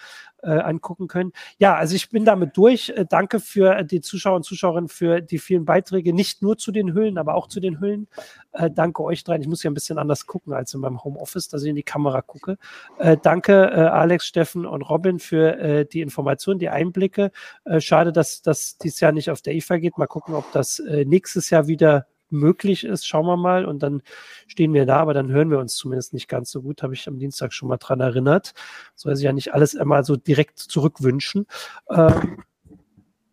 [0.44, 1.32] äh, angucken können.
[1.58, 2.90] Ja, also ich bin damit durch.
[2.90, 6.94] Äh, danke für die Zuschauer und Zuschauerinnen für die vielen Beiträge, nicht nur zu den
[6.94, 8.08] Hüllen, aber auch zu den Hüllen.
[8.52, 9.42] Äh, danke euch dreien.
[9.42, 11.84] Ich muss ja ein bisschen anders gucken als in meinem Homeoffice, dass ich in die
[11.84, 12.58] Kamera gucke.
[13.00, 17.32] Äh, danke äh, Alex, Steffen und Robin für äh, die Informationen, die Einblicke.
[17.80, 19.98] schade, dass das dieses Jahr nicht auf der IFA geht.
[19.98, 23.66] Mal gucken, ob das nächstes Jahr wieder möglich ist, schauen wir mal.
[23.66, 24.02] Und dann
[24.48, 26.84] stehen wir da, aber dann hören wir uns zumindest nicht ganz so gut.
[26.84, 28.54] Habe ich am Dienstag schon mal dran erinnert.
[28.96, 31.48] Soll sich ja nicht alles immer so direkt zurückwünschen.
[31.90, 32.44] Ähm,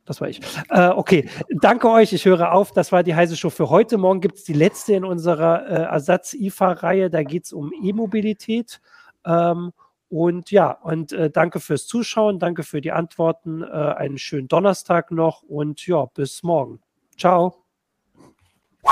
[0.04, 0.40] das war ich.
[0.70, 1.28] Äh, okay,
[1.60, 2.12] danke euch.
[2.12, 2.72] Ich höre auf.
[2.72, 3.96] Das war die heiße Show für heute.
[3.96, 7.10] Morgen gibt es die letzte in unserer äh, Ersatz-IFA-Reihe.
[7.10, 8.80] Da geht es um E-Mobilität.
[9.24, 9.72] Ähm,
[10.08, 13.62] und ja, und äh, danke fürs Zuschauen, danke für die Antworten.
[13.62, 16.80] Äh, einen schönen Donnerstag noch und ja, bis morgen.
[17.16, 17.69] Ciao.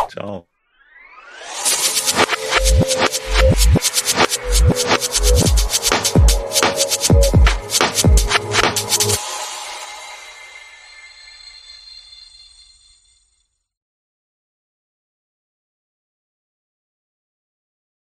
[0.06, 0.46] Ciao.